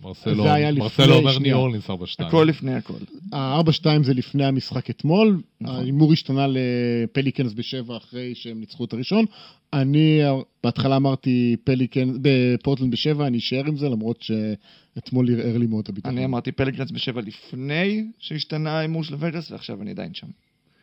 [0.02, 1.54] מרסלו זה היה לפני, מרסלו אומר שנייה.
[1.54, 1.92] ניו אורלינס 4-2.
[2.18, 2.94] הכל לפני הכל.
[3.32, 5.76] ה-4-2 זה לפני המשחק אתמול, נכון.
[5.76, 9.24] ההימור השתנה לפליקנס בשבע אחרי שהם ניצחו את הראשון.
[9.72, 10.20] אני
[10.64, 15.88] בהתחלה אמרתי פליקנס, בפורטלנד בשבע, אני אשאר עם זה, למרות שאתמול ערער לי מאוד את
[15.88, 16.16] הביטחון.
[16.16, 20.26] אני אמרתי פליקנס בשבע לפני שהשתנה ההימור של וגאס, ועכשיו אני עדיין שם.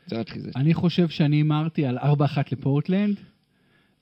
[0.08, 0.56] זה רק חיזק.
[0.56, 2.02] אני חושב שאני הימרתי על 4-1
[2.52, 3.16] לפורטלנד,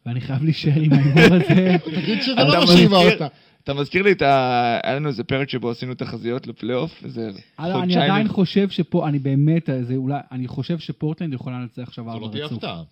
[0.06, 1.76] ואני חייב להישאר עם ההימור הזה.
[1.96, 3.32] תגיד שזה אתה לא מה מזכיר- שהימרת.
[3.64, 4.80] אתה מזכיר לי את ה...
[4.84, 8.12] היה לנו איזה פרק שבו עשינו תחזיות לפלייאוף, איזה הלו, אני חודשיים.
[8.12, 12.26] עדיין חושב שפה, אני באמת, זה אולי, אני חושב שפורטלנד יכולה לנצח עכשיו זו ארבע
[12.28, 12.58] לא תהיה רצוף.
[12.58, 12.84] הפתעה.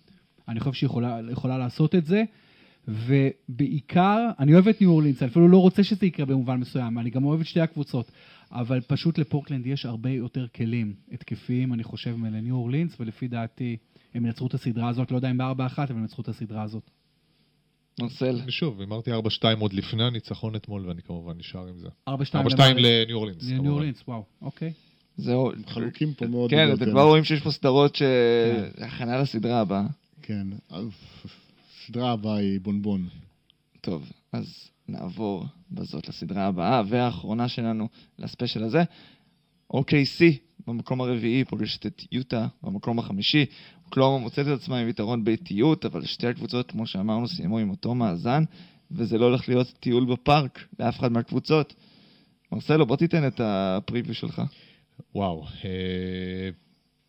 [0.48, 2.22] אני חושב שהיא יכולה, יכולה לעשות את זה,
[2.88, 7.10] ובעיקר, אני אוהב את ניו אורלינס, אני אפילו לא רוצה שזה יקרה במובן מסוים, אני
[7.10, 8.10] גם אוהב את שתי הקבוצות,
[8.52, 13.76] אבל פשוט לפורטלנד יש הרבה יותר כלים התקפיים, אני חושב, מלניו אורלינס, ולפי דעתי,
[14.14, 16.62] הם ינצחו את הסדרה הזאת, לא יודע אם בארבע אחת, אבל הם ינצחו את הסדרה
[16.62, 16.90] הזאת.
[18.00, 18.40] מרסל.
[18.42, 19.14] אני שוב, אמרתי 4-2
[19.60, 21.88] עוד לפני הניצחון אתמול, ואני כמובן נשאר עם זה.
[22.08, 22.74] ארבע שתיים 4-2 למעלה.
[22.76, 23.50] לניו אורלינס.
[23.50, 23.72] לניו.
[23.72, 24.72] אורלינס, וואו, אוקיי.
[25.16, 25.52] זהו.
[25.66, 26.50] חלוקים פה מאוד.
[26.50, 28.02] כן, אתם כבר רואים שיש פה סדרות ש...
[28.78, 29.86] הכנה לסדרה הבאה.
[30.22, 33.08] כן, הסדרה הבאה היא בונבון.
[33.80, 37.88] טוב, אז נעבור בזאת לסדרה הבאה והאחרונה שלנו
[38.18, 38.82] לספיישל הזה.
[39.72, 40.22] OKC
[40.66, 43.46] במקום הרביעי פוגשת את יוטה במקום החמישי.
[43.86, 47.94] אוקלאומה מוצאת את עצמה עם יתרון באיטיות, אבל שתי הקבוצות, כמו שאמרנו, סיימו עם אותו
[47.94, 48.44] מאזן,
[48.90, 51.74] וזה לא הולך להיות טיול בפארק לאף אחד מהקבוצות.
[52.52, 54.42] מרסלו, בוא תיתן את הפריוויו שלך.
[55.14, 56.50] וואו, אה,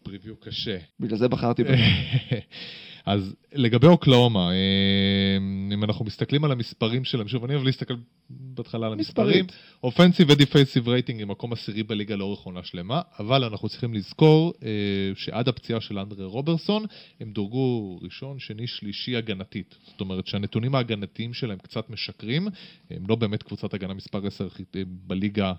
[0.03, 0.77] preview קשה.
[0.99, 1.79] בגלל זה בחרתי בך.
[3.05, 5.37] אז לגבי אוקלהומה, אה,
[5.73, 7.93] אם אנחנו מסתכלים על המספרים שלהם, שוב, אני אוהב להסתכל
[8.29, 9.45] בהתחלה על המספרים,
[9.83, 14.53] offensive ו defensive rating היא מקום עשירי בליגה לאורך עונה שלמה, אבל אנחנו צריכים לזכור
[14.63, 14.69] אה,
[15.15, 16.85] שעד הפציעה של אנדרה רוברסון,
[17.19, 19.75] הם דורגו ראשון, שני, שלישי הגנתית.
[19.85, 22.47] זאת אומרת שהנתונים ההגנתיים שלהם קצת משקרים,
[22.91, 25.53] הם לא באמת קבוצת הגנה מספר 10 אה, בליגה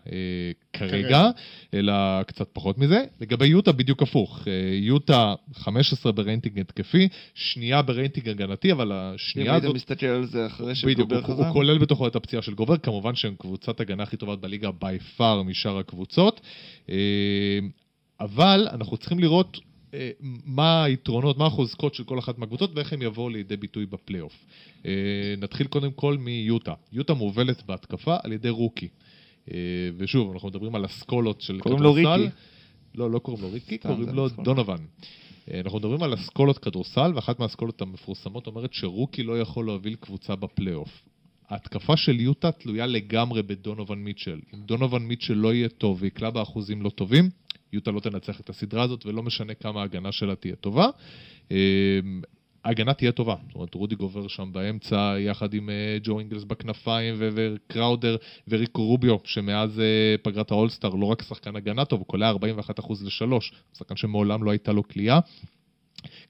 [0.72, 1.30] כרגע,
[1.74, 3.04] אלא קצת פחות מזה.
[3.20, 4.48] לגבי יוטה בדיוק הפוך,
[4.80, 9.64] יוטה 15 ברייטינג התקפי, שנייה ברייטינג הגנתי, אבל השנייה אם הזאת...
[9.64, 11.46] היית מסתכל על זה אחרי בדיוק, שגובר חזר.
[11.46, 14.98] הוא כולל בתוכו את הפציעה של גובר, כמובן שהם קבוצת הגנה הכי טובה בליגה by
[15.16, 16.40] far משאר הקבוצות,
[16.88, 16.96] אה,
[18.20, 19.60] אבל אנחנו צריכים לראות
[19.94, 20.10] אה,
[20.44, 24.44] מה היתרונות, מה החוזקות של כל אחת מהקבוצות ואיך הם יבואו לידי ביטוי בפלייאוף.
[24.86, 24.90] אה,
[25.38, 26.74] נתחיל קודם כל מיוטה.
[26.92, 28.88] יוטה מובלת בהתקפה על ידי רוקי.
[29.96, 32.20] ושוב, אנחנו מדברים על אסכולות של קוראים לו כדורסל.
[32.22, 32.34] ריקי.
[32.94, 34.44] לא, לא קוראים לו ריקי, קוראים לו נכון.
[34.44, 34.76] דונובן.
[35.50, 40.36] אה, אנחנו מדברים על אסכולות כדורסל, ואחת מהאסכולות המפורסמות אומרת שרוקי לא יכול להוביל קבוצה
[40.36, 41.02] בפלייאוף.
[41.48, 44.40] ההתקפה של יוטה תלויה לגמרי בדונובן מיטשל.
[44.54, 47.30] אם דונובן מיטשל לא יהיה טוב ויקלע באחוזים לא טובים,
[47.72, 50.88] יוטה לא תנצח את הסדרה הזאת, ולא משנה כמה ההגנה שלה תהיה טובה.
[52.64, 57.14] ההגנה תהיה טובה, זאת אומרת רודי גובר שם באמצע יחד עם אה, ג'ו אינגלס בכנפיים
[57.18, 58.16] וקראודר
[58.48, 62.36] וריקו רוביו שמאז אה, פגרת האולסטאר לא רק שחקן הגנה טוב, הוא קולע 41%
[63.04, 63.40] ל-3,
[63.78, 65.20] שחקן שמעולם לא הייתה לו כליאה,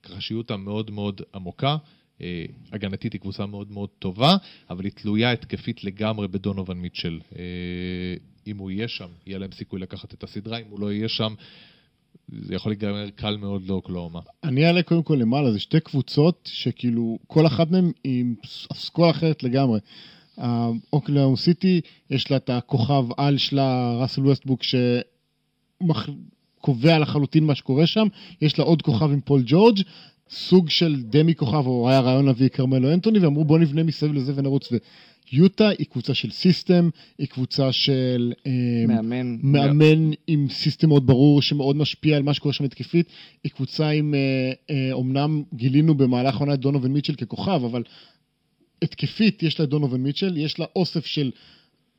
[0.02, 1.76] ככה שיוטה מאוד מאוד עמוקה.
[2.20, 4.36] אה, הגנתית היא קבוצה מאוד מאוד טובה,
[4.70, 7.20] אבל היא תלויה התקפית לגמרי בדונובן מיטשל.
[8.46, 11.34] אם הוא יהיה שם, יהיה להם סיכוי לקחת את הסדרה, אם הוא לא יהיה שם,
[12.28, 14.20] זה יכול להיגמר קל מאוד לאוקלהומה.
[14.44, 18.34] אני אעלה קודם כל למעלה, זה שתי קבוצות שכאילו, כל אחת מהן עם
[18.72, 19.80] אסכולה אחרת לגמרי.
[20.92, 28.06] אוקלהומה סיטי, יש לה את הכוכב על שלה, ראסל ווסטבוק, שקובע לחלוטין מה שקורה שם,
[28.40, 29.80] יש לה עוד כוכב עם פול ג'ורג',
[30.30, 34.32] סוג של דמי כוכב, או היה רעיון להביא כרמלו אנטוני, ואמרו בוא נבנה מסביב לזה
[34.36, 34.68] ונרוץ.
[35.32, 38.32] ויוטה היא קבוצה של system, היא קבוצה של...
[38.46, 39.36] אה, מאמן.
[39.42, 43.08] מאמן עם system מאוד ברור שמאוד משפיע על מה שקורה שם התקפית.
[43.44, 47.82] היא קבוצה עם, אה, אה, אומנם גילינו במהלך העונה את דונובין מיטשל ככוכב, אבל
[48.82, 51.30] התקפית יש לה את דונובין מיטשל, יש לה אוסף של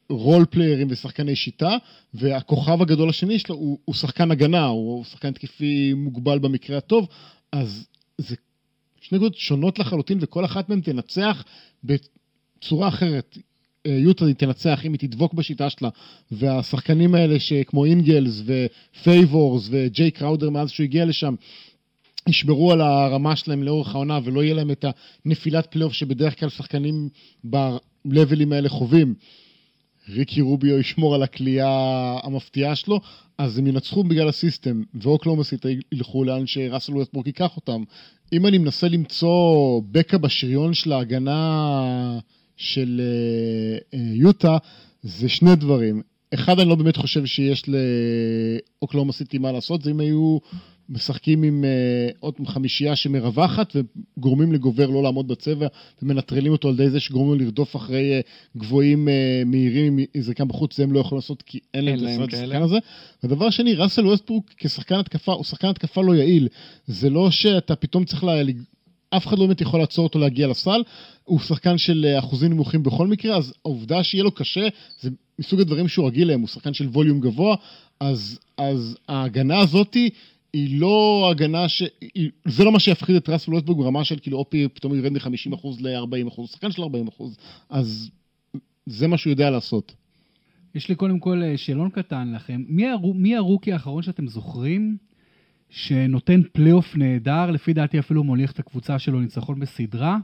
[0.09, 1.77] רול פליירים ושחקני שיטה,
[2.13, 7.07] והכוכב הגדול השני שלו הוא, הוא שחקן הגנה, הוא שחקן התקפי מוגבל במקרה הטוב,
[7.51, 8.35] אז זה
[9.01, 11.43] שני קבוצות שונות לחלוטין וכל אחת מהן תנצח
[11.83, 13.37] בצורה אחרת.
[13.85, 15.89] אה, יוטה תנצח אם היא תדבוק בשיטה שלה,
[16.31, 21.35] והשחקנים האלה שכמו אינגלס ופייבורס וג'יי קראודר מאז שהוא הגיע לשם,
[22.29, 24.85] ישמרו על הרמה שלהם לאורך העונה ולא יהיה להם את
[25.25, 27.09] הנפילת פלייאוף שבדרך כלל שחקנים
[28.05, 29.15] ב levelים האלה חווים.
[30.09, 31.69] ריקי רוביו ישמור על הקליעה
[32.23, 32.99] המפתיעה שלו,
[33.37, 37.83] אז הם ינצחו בגלל ה system, ואוקלהומה סיטי ילכו לאן שראסל ווסטברוק ייקח אותם.
[38.33, 42.19] אם אני מנסה למצוא בקע בשריון של ההגנה
[42.57, 44.57] של אה, אה, יוטה,
[45.03, 46.01] זה שני דברים.
[46.33, 50.37] אחד, אני לא באמת חושב שיש לאוקלהומה סיטי מה לעשות, זה אם היו
[50.89, 55.67] משחקים עם uh, עוד חמישייה שמרווחת וגורמים לגובר לא לעמוד בצבע
[56.01, 60.45] ומנטרלים אותו על ידי זה שגורמים לו לרדוף אחרי uh, גבוהים uh, מהירים עם זריקה
[60.45, 62.61] בחוץ, זה הם לא יכולים לעשות כי אין להם את השחקן.
[62.61, 62.77] הזה.
[63.23, 66.47] ודבר שני, ראסל ווסטברוק כשחקן התקפה, הוא שחקן התקפה לא יעיל.
[66.87, 68.41] זה לא שאתה פתאום צריך לה...
[69.17, 70.83] אף אחד לא באמת יכול לעצור אותו להגיע לסל,
[71.23, 74.67] הוא שחקן של אה, אחוזים נמוכים בכל מקרה, אז העובדה שיהיה לו קשה,
[75.01, 75.09] זה
[75.39, 77.55] מסוג הדברים שהוא רגיל להם, הוא שחקן של ווליום גבוה,
[77.99, 80.09] אז, אז ההגנה הזאתי
[80.53, 81.83] היא לא הגנה ש...
[82.45, 86.33] זה לא מה שיפחיד את ראסל ווסטברוק ברמה של כאילו אופי פתאום ירד מ-50% ל-40%,
[86.35, 86.85] הוא שחקן של 40%,
[87.69, 88.09] אז
[88.85, 89.93] זה מה שהוא יודע לעשות.
[90.75, 92.63] יש לי קודם כל אה, שאלון קטן לכם.
[92.67, 94.97] מי, הרו, מי הרוקי האחרון שאתם זוכרים
[95.75, 100.17] שנותן פלייאוף נהדר, לפי דעתי אפילו מוליך את הקבוצה שלו ניצחון בסדרה?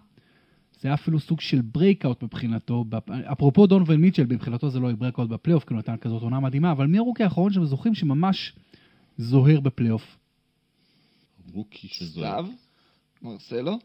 [0.80, 2.86] זה היה אפילו סוג של breakout מבחינתו.
[3.32, 6.72] אפרופו דונובן מיטשל, מבחינתו זה לא היה breakout בפלייאוף, כי הוא נתן כזאת עונה מדהימה,
[6.72, 8.54] אבל מי ה rookie האחרון שאתם זוכרים שממש
[9.18, 10.18] זוהר בפלייאוף?
[11.54, 12.46] rookie סתיו?
[13.22, 13.80] מרסלו?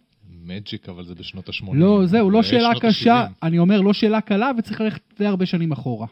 [0.45, 1.75] מג'יק, אבל זה בשנות ה-80.
[1.75, 3.27] לא, זהו, לא זה שאלה קשה.
[3.43, 6.07] אני אומר, לא שאלה קלה, וצריך ללכת די הרבה שנים אחורה.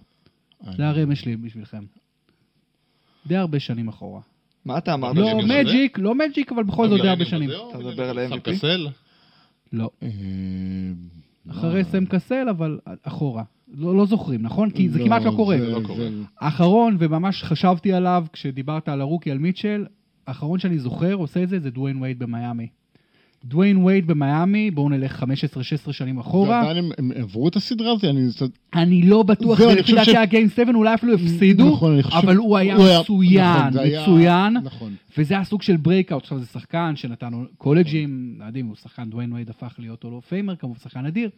[0.77, 1.85] זה הרמז שלי בשבילכם.
[3.27, 4.21] די הרבה שנים אחורה.
[4.65, 5.17] מה אתה אמרת?
[5.17, 7.51] לא מג'יק לא מג'יק, אבל בכל זאת די הרבה שנים.
[7.71, 8.67] אתה מדבר על MVP?
[9.73, 9.91] לא.
[10.03, 10.09] אה,
[11.51, 13.43] אחרי סם קסל, אבל אחורה.
[13.75, 14.71] לא, לא זוכרים, נכון?
[14.71, 15.57] כי זה כמעט לא קורה.
[15.57, 16.09] לא קורה.
[16.41, 19.87] האחרון, וממש חשבתי עליו כשדיברת על הרוקי, על מיטשל,
[20.27, 22.69] האחרון שאני זוכר עושה את זה, זה דוויין וייד במיאמי.
[23.45, 25.23] דוויין וייד במיאמי, בואו נלך
[25.89, 26.63] 15-16 שנים אחורה.
[26.67, 28.05] ועדיין הם, הם עברו את הסדרה הזאת?
[28.05, 28.21] אני...
[28.75, 32.17] אני לא בטוח, ולפי חושב דעתי ש- הגיים 7 אולי אפילו הפסידו, נכון, אני חושב-
[32.17, 34.53] אבל הוא היה הוא היה- מצוין, נכון, זה היה- מצוין.
[34.65, 34.93] נכון.
[35.19, 39.75] וזה הסוג של ברייקאוט, עכשיו זה שחקן שנתנו קולג'ים, יודעים, הוא שחקן דוויין וייד הפך
[39.79, 41.31] להיות הולו פיימר, כמובן שחקן אדיר,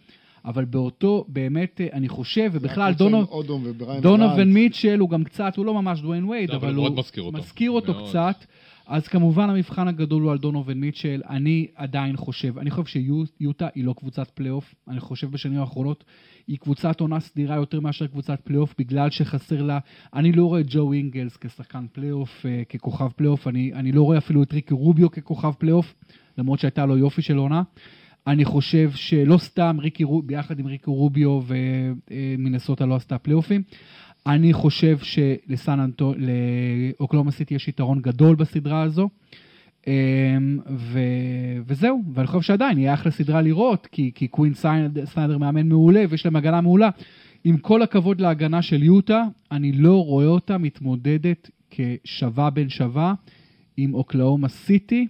[0.44, 4.54] אבל באותו, באמת, אה, אני חושב, ובכלל דונו, אודום ובריין דונובין גרנט.
[4.54, 7.38] מיטשל הוא גם קצת, הוא לא ממש דוויין וייד, לא, אבל הוא מזכיר אותו.
[7.38, 8.08] מזכיר אותו מאוד.
[8.08, 8.44] קצת.
[8.86, 13.00] אז כמובן המבחן הגדול הוא על דונובין מיטשל, אני עדיין חושב, אני חושב
[13.40, 16.04] שיוטה היא לא קבוצת פלייאוף, אני חושב בשנים האחרונות
[16.46, 19.78] היא קבוצת עונה סדירה יותר מאשר קבוצת פלייאוף, בגלל שחסר לה,
[20.14, 24.18] אני לא רואה את ג'ו אינגלס כשחקן פלייאוף, אה, ככוכב פלייאוף, אני, אני לא רואה
[24.18, 25.94] אפילו את ריקי רוביו ככוכב פלייאוף,
[26.38, 27.62] למרות שהייתה לו יופי של עונה.
[28.26, 33.62] אני חושב שלא סתם ריקי רוביו, ביחד עם ריקי רוביו ומינסוטה לא עשתה פלייאופים.
[34.26, 39.08] אני חושב שלסן אנטו, לאוקלהומה סיטי יש יתרון גדול בסדרה הזו.
[39.86, 41.00] אמ, ו...
[41.66, 44.54] וזהו, ואני חושב שעדיין יהיה אחלה סדרה לראות, כי, כי קווין
[45.04, 46.90] סניידר מאמן מעולה ויש להם הגנה מעולה.
[47.44, 53.14] עם כל הכבוד להגנה של יוטה, אני לא רואה אותה מתמודדת כשווה בין שווה
[53.76, 55.06] עם אוקלאומה סיטי,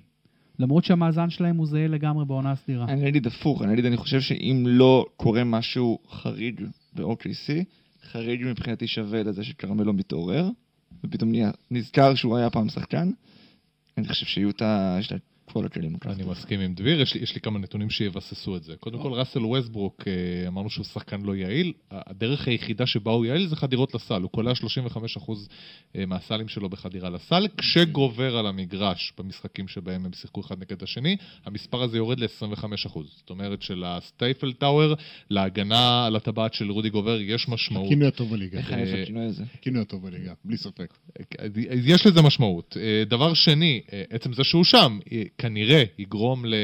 [0.59, 2.85] למרות שהמאזן שלהם הוא זהה לגמרי בעונה הסדירה.
[2.89, 6.61] אני אגיד הפוך, אני אגיד, אני חושב שאם לא קורה משהו חריג
[6.95, 7.64] ב-OKC,
[8.07, 10.51] חריג מבחינתי שווה לזה שכרמלו מתעורר,
[11.05, 11.33] ופתאום
[11.71, 13.11] נזכר שהוא היה פעם שחקן.
[13.99, 15.19] אני חושב שיוטה, יש לה
[15.53, 15.94] כל הכלים.
[15.94, 16.24] לקחת אני.
[16.24, 18.76] מסכים עם דביר, יש לי, יש לי כמה נתונים שיבססו את זה.
[18.80, 21.72] קודם כל, ראסל ווסטברוק, אה, אמרנו שהוא שחקן לא יעיל.
[21.90, 24.22] הדרך היחידה שבה הוא יעיל זה חדירות לסל.
[24.22, 25.49] הוא קולע 35%
[25.97, 31.16] אה, מהסלים שלו בחדירה לסל, כשגובר על המגרש במשחקים שבהם הם שיחקו אחד נגד השני,
[31.44, 33.01] המספר הזה יורד ל-25%.
[33.16, 34.94] זאת אומרת שלסטייפל טאוור,
[35.30, 37.86] להגנה על הטבעת של רודי גובר, יש משמעות.
[37.86, 38.59] הכינוי הטוב בליגה.
[38.59, 39.44] איך אני הכינוי הזה?
[39.55, 40.94] הכינוי הטוב בליגה, בלי ספק.
[41.68, 42.76] אז יש לזה משמעות.
[42.80, 46.55] אה, דבר שני, אה, עצם זה שהוא שם, אה, כנראה יגרום ל...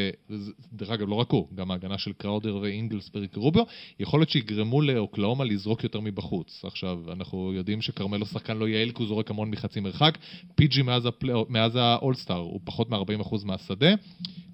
[0.72, 3.64] דרך אגב, לא רק הוא, גם ההגנה של קראודר ואינגלסברג רוביו,
[4.00, 6.64] יכול להיות שיגרמו לאוקלאומה לזרוק יותר מבחוץ.
[6.64, 10.18] עכשיו, אנחנו יודעים שכרמלו שחקן לא יעיל, כי הוא זורק המון מחצי מרחק.
[10.54, 11.08] פיג'י מאז.
[11.48, 13.94] מאז האולסטאר הוא פחות מ-40% מהשדה.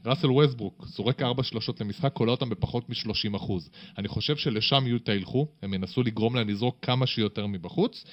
[0.06, 3.52] ראסל ווסטברוק זורק 4 שלושות למשחק, קולע אותם בפחות מ-30%.
[3.98, 8.04] אני חושב שלשם יוטה ילכו, הם ינסו לגרום להם לזרוק כמה שיותר מבחוץ.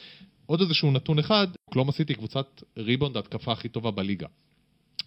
[0.45, 4.27] עוד איזשהו נתון אחד, אוקלהומה סיטי קבוצת ריבאונד ההתקפה הכי טובה בליגה.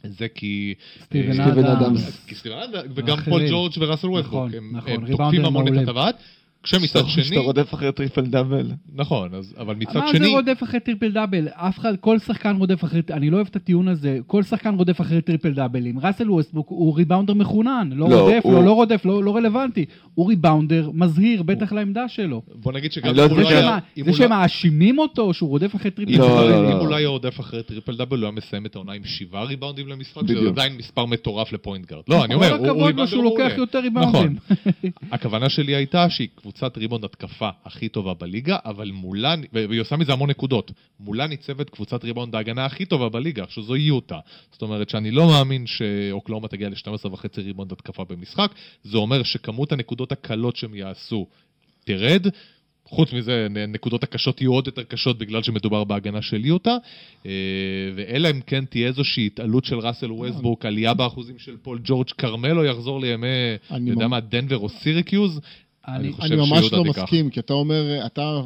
[0.05, 0.74] זה כי...
[1.03, 2.26] סטיבן אה, אדמס.
[2.26, 3.16] כי סטיבן אדמס, וגם.
[3.20, 5.78] פול ג'ורג' וראסל נכון, הם, נכון, הם ריבאונדר תוקפים המון.
[5.78, 6.16] את הטבעת,
[6.62, 8.70] כשמצד שני, שאתה רודף אחרי triple double.
[8.94, 11.49] נכון, אז, אבל מצד מה שני, זה רודף אחרי triple double?
[11.52, 15.00] אף אחד, כל שחקן רודף אחרי, אני לא אוהב את הטיעון הזה, כל שחקן רודף
[15.00, 15.99] אחרי triple double ים.
[15.98, 19.84] ראסל ווסטברוק הוא ריבאונדר מחונן, לא לא, רודף, הוא- לא, לא רודף, לא, לא רלוונטי.
[20.14, 22.42] הוא ריבאונדר מזהיר, בטח לעמדה שלו.
[22.54, 24.26] בוא נגיד שגם לא אם הוא זה לא שמה- היה- שמה- אם זה הוא לא-
[24.26, 26.51] שמאשימים אותו שהוא רודף אחרי triple אם לא, הוא double.
[26.50, 26.80] לא- לא, אם לא.
[26.80, 29.88] הוא לא היה רודף אחרי triple double, הוא היה מסיים את העונה עם שבעה ריבאונדים
[29.88, 30.48] למשחק, שזה.
[30.48, 32.03] עדיין מספר מטורף ל point guard.
[32.09, 33.54] לא, אני אומר, הוא כל הכבוד לו ריבאונדר שהוא לוקח מעולה.
[33.56, 34.36] יותר ריבאונדים.
[35.12, 40.12] הכוונה שלי הייתה שהיא קבוצת ריבאונד התקפה הכי טובה בליגה, אבל מולה, והיא עושה מזה
[40.12, 44.18] המון נקודות, מולה ניצבת קבוצת ריבאונד ההגנה הכי טובה בליגה, שזו יוטה.
[44.53, 48.51] זאת אומרת שאני לא מאמין שאוקלהומה תגיע ל-12 וחצי ריבאונד התקפה במשחק,
[48.84, 51.26] זה אומר שכמות הנקודות הקלות שהם יעשו
[51.84, 52.26] תרד.
[52.84, 56.76] חוץ מזה, נ- נקודות הקשות יהיו עוד יותר קשות בגלל שמדובר בהגנה של יוטה,
[57.26, 57.30] אה,
[57.96, 62.64] ואלא אם כן תהיה איזושהי התעלות של ראסל ווסטברוק, עלייה באחוזים של פול ג'ורג' כרמלו
[62.64, 63.26] יחזור לימי,
[63.70, 65.40] אני יודע מה, דנבר או סירקיוז,
[65.89, 67.03] אני- אני חושב OKC ממש לא תיקח.
[67.03, 68.41] מסכים, כי אתה אומר, אתה,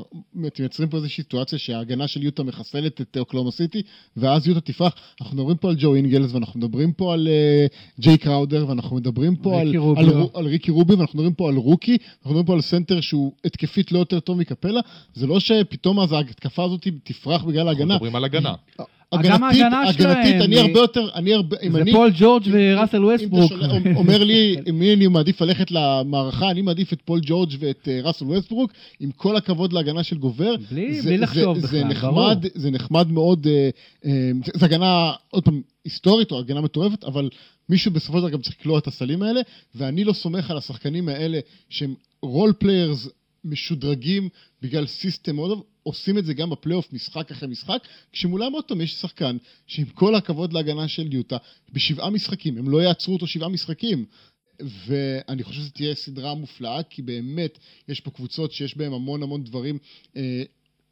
[0.53, 3.82] אתם מייצרים פה איזושהי סיטואציה שההגנה של יוטה מחסלת את אוקלהומה סיטי,
[4.16, 4.93] ואז יוטה תפרח.
[5.20, 7.66] אנחנו מדברים פה על ג'ו אינגלס, ואנחנו מדברים פה על אה,
[8.01, 10.09] ג'יי קראודר, ואנחנו מדברים פה על, על.
[10.22, 13.32] רו- על ריקי רוביו, ואנחנו מדברים פה על rookie, אנחנו מדברים פה על סנטר שהוא
[13.45, 14.80] התקפית לא יותר טוב מקאפלה.
[15.14, 17.95] זה לא שפתאום אז ההתקפה הזאת תפרח בגלל אנחנו ההגנה.
[17.95, 18.55] מדברים על הגנה.
[19.12, 21.92] הגנתית, ההגנה הגנתית, אני הרבה יותר, אני הרבה, אם זה אני...
[21.92, 23.52] פול ג'ורג' וראסל ווסטברוק.
[23.96, 28.00] אומר לי, עם מי אני מעדיף ללכת למערכה, אני מעדיף את פול ג'ורג' ואת אה,
[28.02, 30.54] ראסל ווסטברוק, עם כל הכבוד להגנה של גובר.
[30.70, 32.10] בלי- זה- לחשוב זה- זה בכלל, נחמד,
[32.40, 32.52] ברור.
[32.54, 33.70] זה נחמד מאוד, אה,
[34.04, 34.10] אה,
[34.44, 37.28] זה- זה הגנה, עוד פעם, היסטורית או הגנה מטורפת, אבל
[37.68, 39.40] מישהו בסופו של דבר גם צריך לקלוע את הסלים האלה,
[39.74, 41.38] ואני לא סומך על השחקנים האלה
[41.68, 43.09] שהם role players
[43.44, 44.28] משודרגים
[44.62, 47.78] בגלל system מאוד טוב, עושים את זה גם בפלייאוף משחק אחרי משחק,
[48.12, 51.37] כשמולם עוד פעם יש שחקן שעם כל הכבוד להגנה של יוטה,
[51.72, 54.05] בשבעה משחקים, הם לא יעצרו אותו שבעה משחקים.
[54.87, 57.59] ואני חושב שזו תהיה סדרה מופלאה, כי באמת
[57.89, 59.78] יש פה קבוצות שיש בהן המון המון דברים,
[60.16, 60.43] אה,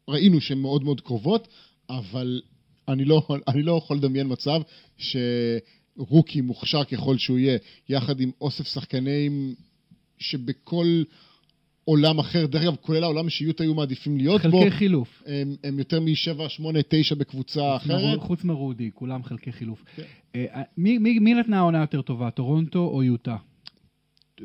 [0.07, 1.47] ראינו שהן מאוד מאוד קרובות,
[1.89, 2.41] אבל
[2.87, 4.61] אני לא, אני לא יכול לדמיין מצב
[4.97, 7.57] שרוקי מוכשר ככל שהוא יהיה,
[7.89, 9.55] יחד עם אוסף שחקנים
[10.19, 11.03] שבכל
[11.85, 14.59] עולם אחר, דרך אגב, כולל העולם שיוטה היו מעדיפים להיות בו.
[14.59, 15.23] חלקי חילוף.
[15.25, 18.19] הם, הם יותר מ-7, 8, 9 בקבוצה אחרת.
[18.19, 19.83] חוץ מרודי, כולם חלקי חילוף.
[19.95, 20.03] כן.
[20.35, 23.35] אה, מי- מי מי נתנה העונה יותר טובה, טורונטו או יוטה?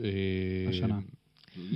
[0.04, 0.10] אה,
[0.68, 0.98] השנה.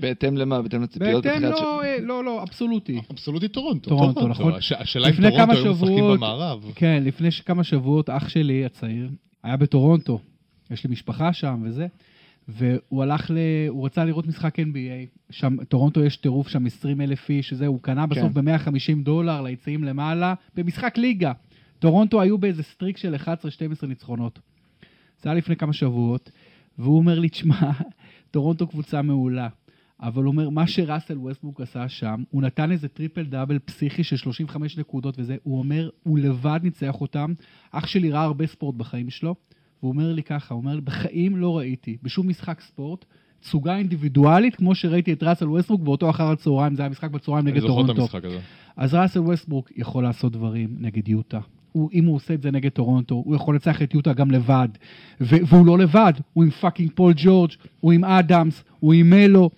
[0.00, 0.62] בהתאם למה?
[0.62, 1.24] בהתאם לציפיות?
[1.26, 3.00] בהתאם, לא, אה, לא, לא, אבסולוטי.
[3.12, 3.90] אבסולוטית טורונטו.
[3.90, 4.52] טורונטו, נכון.
[4.54, 6.64] הש- השאלה אם לפני טורונטו כמה היו משחקים שבועות- במערב.
[6.74, 9.08] כן, לפני ש- כמה שבועות אח שלי הצעיר
[9.42, 10.18] היה בטורונטו,
[10.70, 11.86] יש לי משפחה שם וזה,
[12.50, 13.38] והוא הלך ל...
[13.68, 17.80] הוא רצה לראות משחק NBA, שם, טורונטו יש טירוף שם 20 אלף איש, שזה, הוא
[17.82, 18.44] קנה בסוף כן.
[18.44, 21.32] ב-150 דולר ליציעים למעלה, במשחק ליגה.
[21.78, 24.38] טורונטו היו באיזה streak של 11-12 ניצחונות.
[25.22, 26.30] זה היה לפני כמה שבועות,
[26.78, 27.70] והוא אומר לי, תשמע,
[28.30, 29.48] טורונטו קבוצה מעולה.
[30.02, 34.16] אבל הוא אומר, מה שראסל ווסטברוק עשה שם, הוא נתן איזה triple double פסיכי של
[34.16, 37.32] 35 נקודות וזה, הוא אומר, הוא לבד ניצח אותם.
[37.70, 39.34] אח שלי ראה הרבה ספורט בחיים שלו,
[39.82, 43.04] והוא אומר לי ככה, הוא אומר לי, בחיים לא ראיתי, בשום משחק ספורט,
[43.40, 47.60] תצוגה אינדיבידואלית, כמו שראיתי את ראסל ווסטברוק באותו אחר הצהריים, זה היה משחק בצהריים נגד
[47.60, 48.06] טורונטו.
[48.76, 51.40] אז ראסל ווסטברוק יכול לעשות דברים נגד יוטה.
[51.72, 54.68] הוא, אם הוא עושה את זה נגד טורונטו, הוא יכול לנצח את יוטה גם לבד.
[55.20, 57.50] והוא לא לבד, הוא עם fucking פול ג'ורג',
[57.80, 59.50] הוא עם אדמס, הוא עם מלו.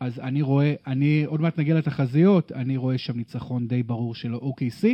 [0.00, 4.34] אז אני רואה, אני, עוד מעט נגיע לתחזיות, אני רואה שם ניצחון די ברור של
[4.34, 4.84] ה-OKC,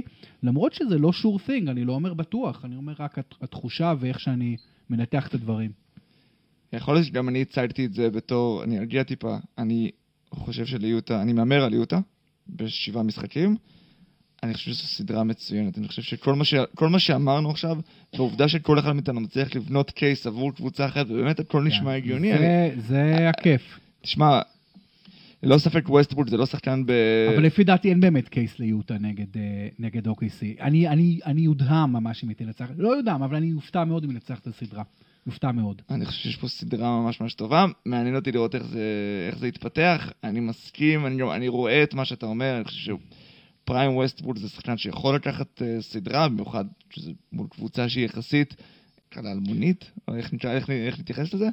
[0.42, 4.20] למרות שזה לא sure thing, אני לא אומר בטוח, אני אומר רק הת- התחושה ואיך
[4.20, 4.57] שאני
[4.90, 5.70] מנתח את הדברים.
[6.72, 9.90] יכול להיות שגם אני הצגתי את זה בתור, אני ארגיע טיפה, אני
[10.30, 12.00] חושב שליוטה, אני מהמר על יוטה
[12.48, 13.57] בשבעה משחקים.
[14.42, 15.78] אני חושב שזו סדרה מצוינת.
[15.78, 16.55] אני חושב שכל מה, ש...
[16.80, 17.76] מה שאמרנו עכשיו,
[18.14, 22.32] והעובדה שכל אחד מאיתנו מצליח לבנות קייס עבור קבוצה אחרת, ובאמת הכל נשמע הגיוני.
[22.32, 22.38] אני...
[22.40, 22.80] כן.
[22.80, 23.80] זה, זה הכיף.
[24.03, 24.40] תשמע,
[25.43, 26.93] ללא ספק ווסטבורג זה לא שחקן ב...
[27.34, 30.61] אבל לפי דעתי אין באמת קייס ליוטה נגד, אה, נגד OKC.
[30.61, 34.11] אני, אני, אני יודהם ממש אם היא תנצח, לא יודהם, אבל אני אופתע מאוד אם
[34.11, 34.82] היא תנצח את הסדרה.
[35.26, 35.82] אופתע מאוד.
[35.90, 38.82] אני חושב שיש פה סדרה ממש ממש טובה, מעניין אותי לראות איך זה,
[39.26, 42.95] איך זה יתפתח, אני מסכים, אני, אני רואה את מה שאתה אומר, אני חושב
[43.64, 48.55] ש prime ווסטברוק זה שחקן שיכול לקחת אה, סדרה, במיוחד שזה מול קבוצה שהיא יחסית,
[49.09, 51.49] נקרא לה אלמונית, או איך, נקרא, איך, איך נתייחס לזה?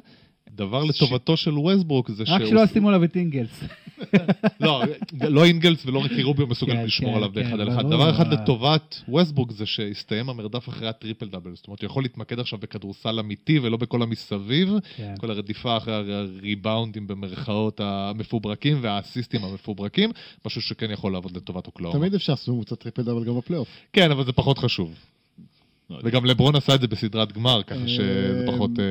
[0.54, 3.64] דבר לטובתו של ווסטברוק זה רק שלא ישימו עליו את אינגלס.
[4.60, 4.82] לא,
[5.20, 7.86] לא אינגלס ולא ריקי רוביו מסוגלים כן, לשמור כן, עליו כן, באחד על אחד.
[7.86, 11.54] דבר אחד לטובת ווסטברוק זה שהסתיים המרדף אחרי ה triple double.
[11.54, 14.72] זאת אומרת, הוא יכול להתמקד עכשיו בכדורסל אמיתי ולא בכל המסביב.
[15.18, 20.10] כל הרדיפה אחרי הריבאונדים במרכאות המפוברקים והאסיסטים המפוברקים,
[20.46, 21.98] משהו שכן יכול לעבוד לטובת אוקלהומה.
[21.98, 23.68] תמיד אפשר לעשות ממוצע טריפל דאבל גם בפלייאוף.
[23.92, 24.94] כן, אבל זה פחות חשוב.
[26.04, 28.84] וגם לברון עשה את זה בסדרת גמר, ככה אה, שזה פחות אה,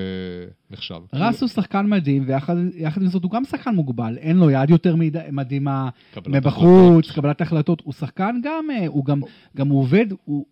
[0.72, 0.96] נחשב.
[1.14, 4.18] רס הוא שחקן מדהים, ויחד יחד עם זאת הוא גם שחקן מוגבל.
[4.18, 5.90] אין לו יד יותר מדי- מדהימה
[6.28, 7.16] מבחוץ, החלטות.
[7.16, 7.82] קבלת החלטות.
[7.86, 9.22] הוא שחקן גם, אה, הוא גם,
[9.70, 10.46] עובד, הוא,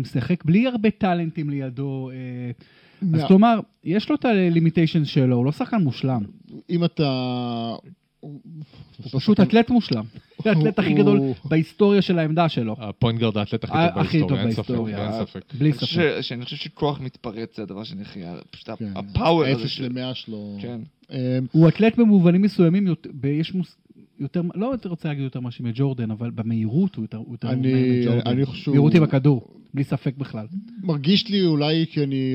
[0.00, 2.10] משחק בלי הרבה טאלנטים לידו.
[3.14, 3.20] אז.
[3.28, 6.22] כלומר, יש לו את ה limitation שלו, הוא לא שחקן מושלם.
[6.70, 7.04] אם אתה...
[8.20, 8.40] הוא
[9.12, 10.04] פשוט אתלט מושלם.
[10.44, 12.76] זה האתלט הכי גדול בהיסטוריה של העמדה שלו.
[12.78, 13.64] הפוינט גארד האתלט
[13.94, 15.18] הכי טוב בהיסטוריה, אין ספק, בהיסטוריה.
[15.18, 15.54] אין ספק.
[15.58, 16.20] בלי אני חושב ספק.
[16.22, 18.20] ש- שאני חושב שכוח מתפרץ זה הדבר שנכי,
[18.50, 18.92] פשוט כן.
[18.94, 19.84] ה power הזה אפס של...
[19.84, 20.56] למאה שלו.
[20.60, 20.80] כן.
[21.10, 21.18] אמ,
[21.52, 22.86] הוא אתלט במובנים מסוימים,
[23.24, 23.76] יש מוס...
[24.20, 27.72] יותר, לא יותר רוצה להגיד יותר משהו מג'ורדן, אבל במהירות הוא יותר, הוא יותר אני-
[27.72, 28.30] מהיר מג'ורדן.
[28.30, 30.46] אני חושב- מהירות עם הכדור, בלי ספק בכלל.
[30.82, 32.34] מרגיש לי אולי כי אני...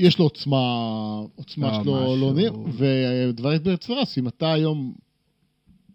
[0.00, 0.56] יש לו עוצמה,
[1.36, 2.16] עוצמה לא, שלו.
[2.16, 2.50] לא נראה,
[3.30, 4.94] ודבר יתברר אצל אם אתה היום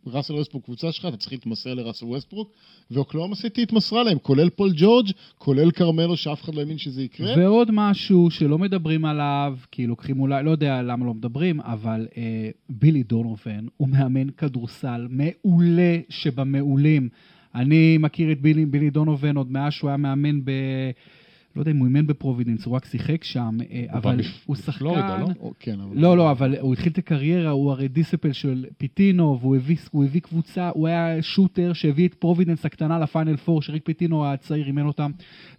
[0.08, 2.52] ראסל ווסטברוק קבוצה שלך, אתה צריך להתמסר לראסל ווסטברוק,
[2.92, 7.34] ואוקלהומה סיטי התמסרה להם, כולל פול ג'ורג', כולל כרמלו, שאף אחד לא האמין שזה יקרה.
[7.38, 12.50] ועוד משהו שלא מדברים עליו, כי לוקחים אולי, לא יודע למה לא מדברים, אבל אה,
[12.70, 17.10] בילי דונובן הוא מאמן כדורסל מעולה שבמעולים.
[17.56, 20.52] אני מכיר את בילי, בילי דונובן עוד מאז שהוא היה מאמן ב...
[21.56, 25.08] לא יודע אם הוא אימן בפרובידנס, הוא רק שיחק שם, אה, הוא אבל הוא מפלורידה,
[25.08, 25.34] שחקן...
[25.42, 25.52] לא?
[25.60, 25.80] כן.
[25.94, 30.70] לא, לא, אבל הוא התחיל את הקריירה, הוא הרי disciple של פיטינו, והוא הביא, קבוצה,
[30.74, 35.12] הוא היה shooter שהביא את פרובידנס הקטנה לפיינל פור, שריק פיטינו הצעיר אימן אותם,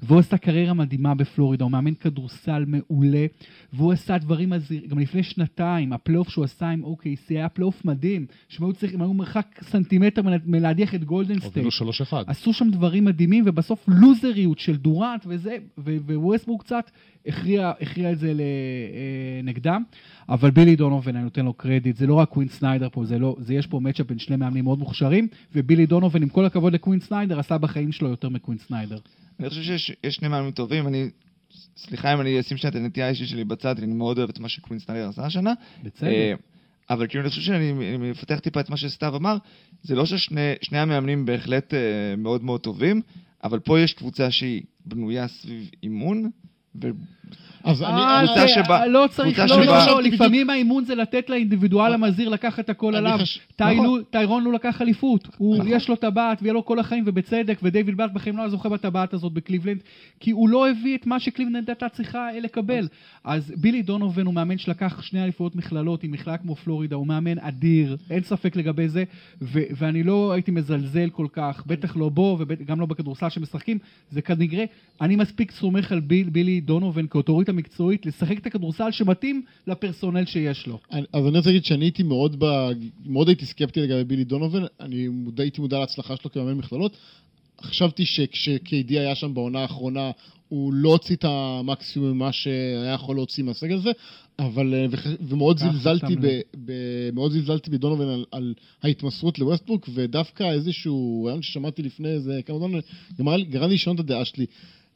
[0.03, 3.27] והוא עשה קריירה מדהימה בפלורידה, הוא מאמן כדורסל מעולה,
[3.73, 8.27] והוא עשה דברים מזהירים, גם לפני שנתיים, הפלייאוף שהוא עשה עם OKC היה פלייאוף מדהים,
[8.49, 11.67] שהם היו צריכים, הם היו מרחק סנטימטר מלה- מלהדיח את גולדן סטייט.
[11.67, 12.15] 3-1.
[12.27, 15.57] עשו שם דברים מדהימים, ובסוף לוזריות של דורנט וזה,
[16.07, 16.91] וווסטברוק קצת
[17.27, 19.83] הכריע, הכריע את זה אה, נגדם.
[20.29, 23.37] אבל בילי דונובן, אני נותן לו קרדיט, זה לא רק קווין סניידר פה, זה, לא,
[23.39, 27.01] זה יש פה matchup בין שני מאמנים מאוד מוכשרים, ובילי דונובן, עם כל הכבוד לקווין
[27.01, 28.99] סניידר, עשה בחיים שלו יותר מקווין סניידר.
[29.41, 31.11] אני חושב שיש יש שני מאמנים טובים, אני...
[31.77, 34.49] סליחה אם אני אשים שנייה את הנטייה האישית שלי בצד, אני מאוד אוהב את מה
[34.49, 35.53] שקווין סניידר עשה השנה.
[35.83, 36.07] בצדק.
[36.07, 36.35] אה,
[36.91, 39.37] אבל כאילו אני חושב שאני אני מפתח טיפה את מה שסתיו אמר,
[39.83, 43.01] זה לא ששני שני המאמנים בהחלט אה, מאוד מאוד טובים,
[43.45, 46.31] אבל פה יש קבוצה שהיא בנויה סביב אימון,
[47.65, 47.91] אז אני...
[47.93, 51.93] אה, אני- קבוצה זה- שבה- לא צריך, לא, לא, לא, לפעמים האימון זה לתת לאינדיבידואל
[51.95, 53.19] המזהיר לקחת הכל אני עליו.
[53.57, 54.03] נכון.
[54.11, 55.67] טיירון לו לקח אליפות, הוא- נכון.
[55.73, 59.15] יש לו טבעת ויהיה לו כל החיים, ובצדק, ודייוויד באט בחיים לא היה זוכה בטבעת
[59.15, 59.79] הזאת בקליבלנד,
[60.21, 62.89] כי הוא לא הביא את מה שקליבלנד הייתה צריכה לקבל.
[63.25, 67.39] אז בילי דונובן הוא מאמן שלקח שני אליפויות מכללות עם מכללה כמו פלורידה, הוא מאמן
[67.39, 69.05] אדיר, אין ספק לגבי זה,
[69.43, 73.79] ו- ואני לא הייתי מזלזל כל כך, בטח לא בו וגם לא בכדורסל שמשחקים,
[74.11, 74.65] זה כנראה,
[75.01, 80.67] אני מספיק סומך על ביל, בילי דונובן כאוטוריטה מקצועית, לשחק את הכדורסל שמתאים לפרסונל שיש
[80.67, 80.79] לו.
[80.93, 82.71] אני- אז אני רוצה להגיד שאני הייתי מאוד, ב...
[83.07, 86.97] מאוד הייתי סקפטי לגבי בילי דונובן, אני מודע, הייתי מודע להצלחה שלו כמאמן מכללות.
[87.63, 90.11] חשבתי שכש-KD היה שם בעונה האחרונה,
[90.49, 93.91] הוא לא הוציא את המקסימום ממה שהיה יכול להוציא מהסגל הזה,
[94.39, 94.87] אבל, אה,
[95.21, 96.41] ומאוד זלזלתי, ב, לב.
[96.65, 96.73] ב,
[97.13, 102.59] מאוד זלזלתי בדונובן על, על ההתמסרות לווסטברוק, ודווקא איזשהו רעיון ששמעתי לפני איזה כמה
[103.17, 104.47] זמן, גרם לי לשנות את הדעה שלי.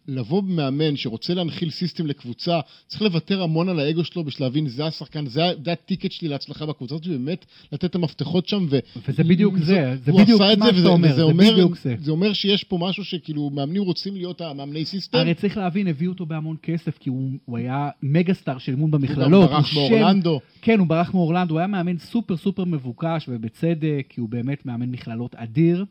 [0.08, 4.86] לבוא מאמן שרוצה להנחיל system לקבוצה, צריך לוותר המון על האגו שלו בשביל להבין, זה
[4.86, 8.66] השחקן, זה, זה ה ticket שלי להצלחה בקבוצה הזאת, באמת לתת את המפתחות שם.
[8.70, 8.78] ו...
[9.08, 11.76] וזה בדיוק זה, זה הוא בדיוק מה זה, שאתה וזה- אומר, וזה זה אומר- בדיוק
[11.78, 11.94] זה.
[11.98, 15.18] זה אומר שיש פה משהו שכאילו מאמנים רוצים להיות המאמני system.
[15.18, 18.90] הרי צריך להבין, הביאו אותו בהמון כסף, כי הוא, הוא היה mega star של אימון
[18.92, 19.50] הוא גם במכללות.
[19.50, 20.40] ברח שם- מאורלנדו.
[20.62, 24.88] כן, הוא ברח מאורלנדו, הוא היה מאמן סופר סופר מבוקש, ובצדק, כי הוא באמת מאמן
[24.90, 25.84] מכללות אדיר,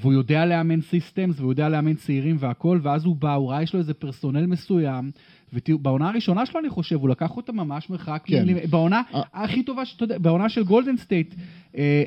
[0.00, 3.74] והוא יודע לאמן systems, והוא יודע לאמן צעירים והכל, ואז הוא בא, הוא ראה, יש
[3.74, 5.10] לו איזה personnel מסוים,
[5.52, 8.44] ובעונה הראשונה שלו, אני חושב, הוא לקח אותה ממש מרחק, כן.
[8.70, 9.22] בעונה אה.
[9.32, 9.82] הכי טובה,
[10.18, 11.34] בעונה של גולדן סטייט,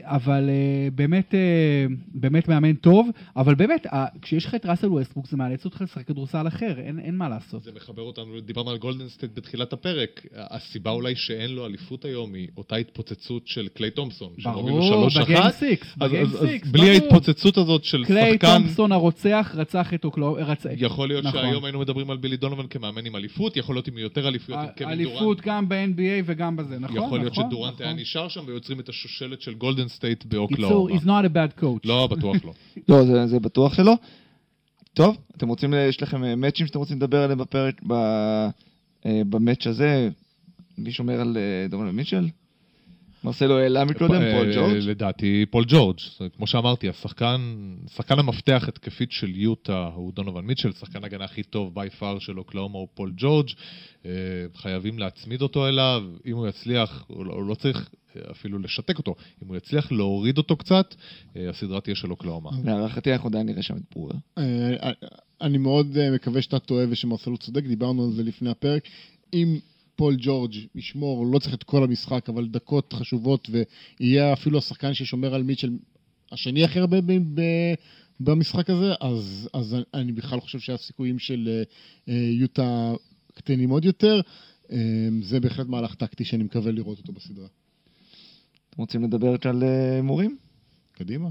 [0.03, 5.27] אבל אה, באמת, אה, באמת מאמן טוב, אבל באמת, אה, כשיש לך את ראסל ווסטברוק,
[5.27, 7.63] זה מאלץ אותך לשחק כדורסל אחר, אין אין מה לעשות.
[7.63, 10.25] זה מחבר אותנו, דיברנו על גולדן סטייט בתחילת הפרק.
[10.35, 14.33] הסיבה אולי שאין לו אליפות היום היא אותה התפוצצות של קליי תומפסון.
[14.45, 15.21] הובילו ברור, 3-1.
[15.23, 16.93] ב game six, אז- ב game six, בלי ברור.
[16.93, 20.37] ההתפוצצות הזאת של קליי שחקן, תומפסון הרוצח רצח את אוקלו...
[20.39, 20.65] רצ...
[20.77, 21.41] יכול להיות נכון.
[21.41, 24.67] שהיום היינו מדברים על בילי דונובן כמאמן עם אליפות, יכול להיות עם יותר אליפויות עם
[24.77, 25.17] קווין דורנט.
[25.17, 26.97] אליפות גם ב-NBA וגם בזה, נכון?
[26.97, 28.01] יכול להיות נכון, שדורנט היה נכון.
[28.01, 30.95] נשאר שם ויוצרים את השושלת של גולדן סטייט באוקלהומה.
[30.95, 31.85] he's not a bad coach.
[31.85, 32.53] לא, בטוח לא.
[32.89, 33.93] לא, זה, זה בטוח שלא.
[34.93, 37.93] טוב, אתם רוצים, יש לכם אה, מאצ'ים שאתם רוצים לדבר עליהם בפרק, ב,
[39.05, 40.09] אה, ב match הזה?
[40.77, 42.27] מישהו אומר על אה, דונובן מיטשל?
[43.23, 44.77] מרסלו העלה מקודם, אה, פול ג'ורג'?
[44.77, 45.97] לדעתי פול ג'ורג'.
[46.37, 47.55] כמו שאמרתי, השחקן,
[47.95, 52.39] שחקן המפתח התקפית של יוטה הוא דונובן מיטשל, שחקן ההגנה הכי טוב by far של
[52.39, 53.49] אוקלהומה הוא פול ג'ורג'.
[54.05, 54.11] אה,
[54.55, 59.15] חייבים להצמיד אותו אליו, אם הוא יצליח, הוא לא, לא צריך אה, אפילו לשתק אותו,
[59.43, 60.95] אם הוא יצליח להוריד אותו קצת,
[61.35, 62.49] הסדרה תהיה של אוקלאומה.
[62.65, 64.15] להערכתי אנחנו עדיין נראה שם את ברורה.
[64.37, 64.91] אה,
[65.41, 68.83] אני מאוד מקווה שאתה טועה ושמרסלו צודק, דיברנו על זה לפני הפרק.
[69.33, 69.59] אם
[69.99, 73.49] פול ג'ורג' ישמור, לא צריך את כל המשחק, אבל דקות חשובות,
[73.99, 75.77] ויהיה אפילו השחקן ששומר על מיטשל
[76.31, 76.97] השני הכי הרבה
[78.19, 81.63] במשחק הזה, אז, אז אני בכלל חושב שהסיכויים של אה,
[82.13, 82.93] אה, יוטה
[83.33, 84.21] קטנים עוד יותר.
[84.71, 84.77] אה,
[85.21, 87.47] זה בהחלט מהלך טקטי שאני מקווה לראות אותו בסדרה.
[88.69, 90.37] אתם רוצים לדבר על הימורים?
[90.91, 91.29] קדימה.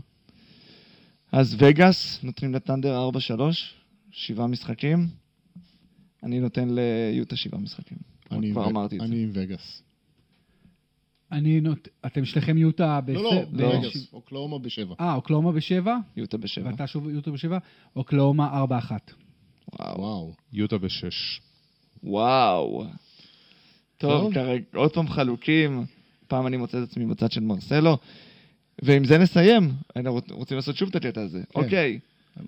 [1.33, 3.41] אז וגאס נותנים לטנדר 4-3,
[4.11, 5.09] שבעה משחקים.
[6.23, 8.18] אני נותן ליוטה שבעה משחקים.
[8.31, 9.07] אני כבר עם- אמרתי את זה.
[9.07, 9.83] אני עם וגאס.
[11.33, 11.89] אני נות...
[12.07, 13.11] אתם שניכם יוטה ב...
[13.11, 13.67] לא, לא, לא.
[13.67, 14.13] וגאס.
[14.13, 14.95] אוקלאומה בשבע.
[15.01, 15.97] אה, אוקלאומה בשבע?
[16.17, 16.71] יוטה בשבע.
[16.71, 17.59] ואתה שוב יוטה בשבע?
[17.97, 19.13] אוקלאומה ארבע אחת.
[19.79, 20.33] וואו.
[20.53, 21.41] יוטה בשש.
[22.05, 22.85] וואו.
[23.99, 24.35] טוב, טוב.
[24.35, 25.85] כרגע עוד פעם חלוקים.
[26.29, 27.99] פעם אני מוצא את עצמי בצד של מרסלו.
[28.83, 29.73] ועם זה נסיים.
[29.95, 31.43] היינו רוצ- רוצים לעשות שוב את הקטע הזה.
[31.55, 31.99] אוקיי.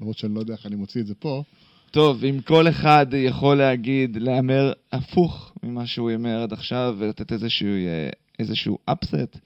[0.01, 1.43] למרות שאני לא יודע איך אני מוציא את זה פה.
[1.91, 7.68] טוב, אם כל אחד יכול להגיד, להמר הפוך ממה שהוא הימר עד עכשיו, ולתת איזשהו,
[7.68, 9.38] אה, איזשהו אפסט,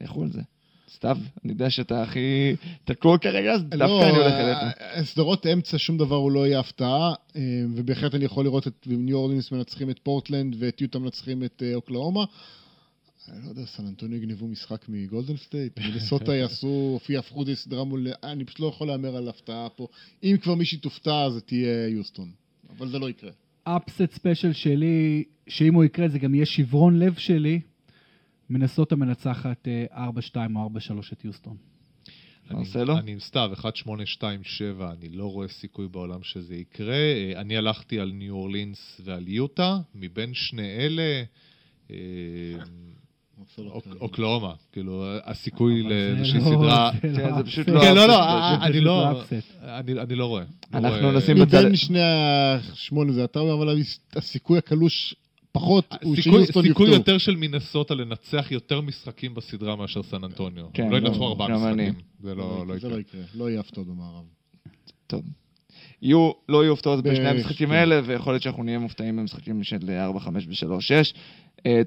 [0.00, 0.40] לכו על זה.
[0.94, 4.58] סתיו, אני יודע שאתה הכי תקוע כרגע, אז דווקא אני הולך אליך.
[4.80, 7.40] אה, סדרות אמצע, שום דבר הוא לא יהיה הפתעה, אה,
[7.74, 12.24] ובהחלט אני יכול לראות את ניו אורלינס מנצחים את פורטלנד ואת יוטה מנצחים את אוקלהומה.
[13.28, 17.84] אני לא יודע, סן אנטוניו יגנבו משחק מגולדן סטייט, מינסוטה יעשו, יהפכו את זה סדרה
[17.84, 18.06] מול...
[18.22, 19.88] אני פשוט לא יכול להמר על הפתעה פה.
[20.22, 22.30] אם כבר מישהי תופתע, זה תהיה יוסטון.
[22.70, 23.30] אבל זה לא יקרה.
[23.64, 27.60] upset special שלי, שאם הוא יקרה זה גם יהיה שברון לב שלי,
[28.50, 30.70] מנסוטה מנצחת אה, 4-2 או
[31.00, 31.56] 4-3 את יוסטון.
[32.50, 32.98] אני- מרסלו?
[32.98, 36.94] אני עם סתיו, 1, 8, 2, 7, אני לא רואה סיכוי בעולם שזה יקרה.
[36.94, 41.22] אה, אני הלכתי על ניו אורלינס ועל יוטה, מבין שני אלה,
[41.90, 41.96] אה,
[44.00, 44.52] אוקלאומה.
[44.72, 46.90] כאילו, הסיכוי זה לאיזושהי לא- סדרה...
[47.12, 47.68] זה כן, לא זה פשוט.
[47.68, 49.12] לא כן, לא, לא, זה אני לא...
[50.02, 50.42] אני לא רואה.
[50.72, 53.78] לא אנחנו נשים בצד- מבין שני השמונה זה אתה אומר, אבל
[54.16, 55.14] הסיכוי הקלוש
[55.52, 56.98] פחות הוא סיכוי, שיוסטון סיכוי יופתעו.
[57.00, 60.64] יותר של מינסוטה לנצח יותר משחקים בסדרה מאשר סן אנטוניו.
[60.74, 61.48] כן, לא לא, ינצחו ארבעה.
[61.48, 61.94] משחקים.
[62.22, 63.20] זה לא לא זה יקרה.
[63.34, 63.44] לא.
[63.44, 64.24] לא יהיה הפתעות במערב.
[65.06, 65.22] טוב.
[66.02, 67.74] יהיו, לא יהיו הפתעות בשני המשחקים כן.
[67.74, 71.14] האלה, ויכול להיות שאנחנו נהיה מופתעים במשחקים של 4, 5 ו-3, 6.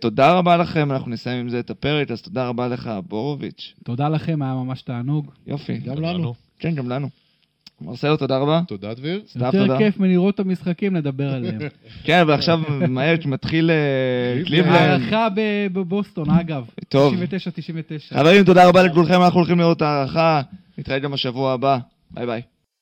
[0.02, 3.74] תודה רבה לכם, אנחנו נסיים עם זה את הפרק, אז תודה רבה לך, בורוביץ'.
[3.84, 5.32] תודה לכם, היה ממש תענוג.
[5.48, 5.78] יופי.
[5.78, 6.34] גם לנו.
[6.60, 7.10] כן, גם לנו.
[7.82, 8.62] מרסלו, תודה רבה.
[8.68, 9.22] תודה, דביר.
[9.30, 9.78] סתיו, יותר תודה.
[9.78, 11.60] כיף מלראות את המשחקים, לדבר עליהם.
[12.04, 13.76] כן, ועכשיו מהר, מתחיל אה,
[14.46, 14.76] קליבלנד.
[14.76, 16.66] הארכה ב- בבוסטון, אגב.
[16.90, 17.14] טוב.
[17.14, 17.18] 99-99.
[18.18, 20.42] חברים, תודה רבה לכולכם, אנחנו הולכים לראות את ההארכה.
[20.78, 21.78] נתראה גם בשבוע הבא.
[22.12, 22.42] ביי ביי.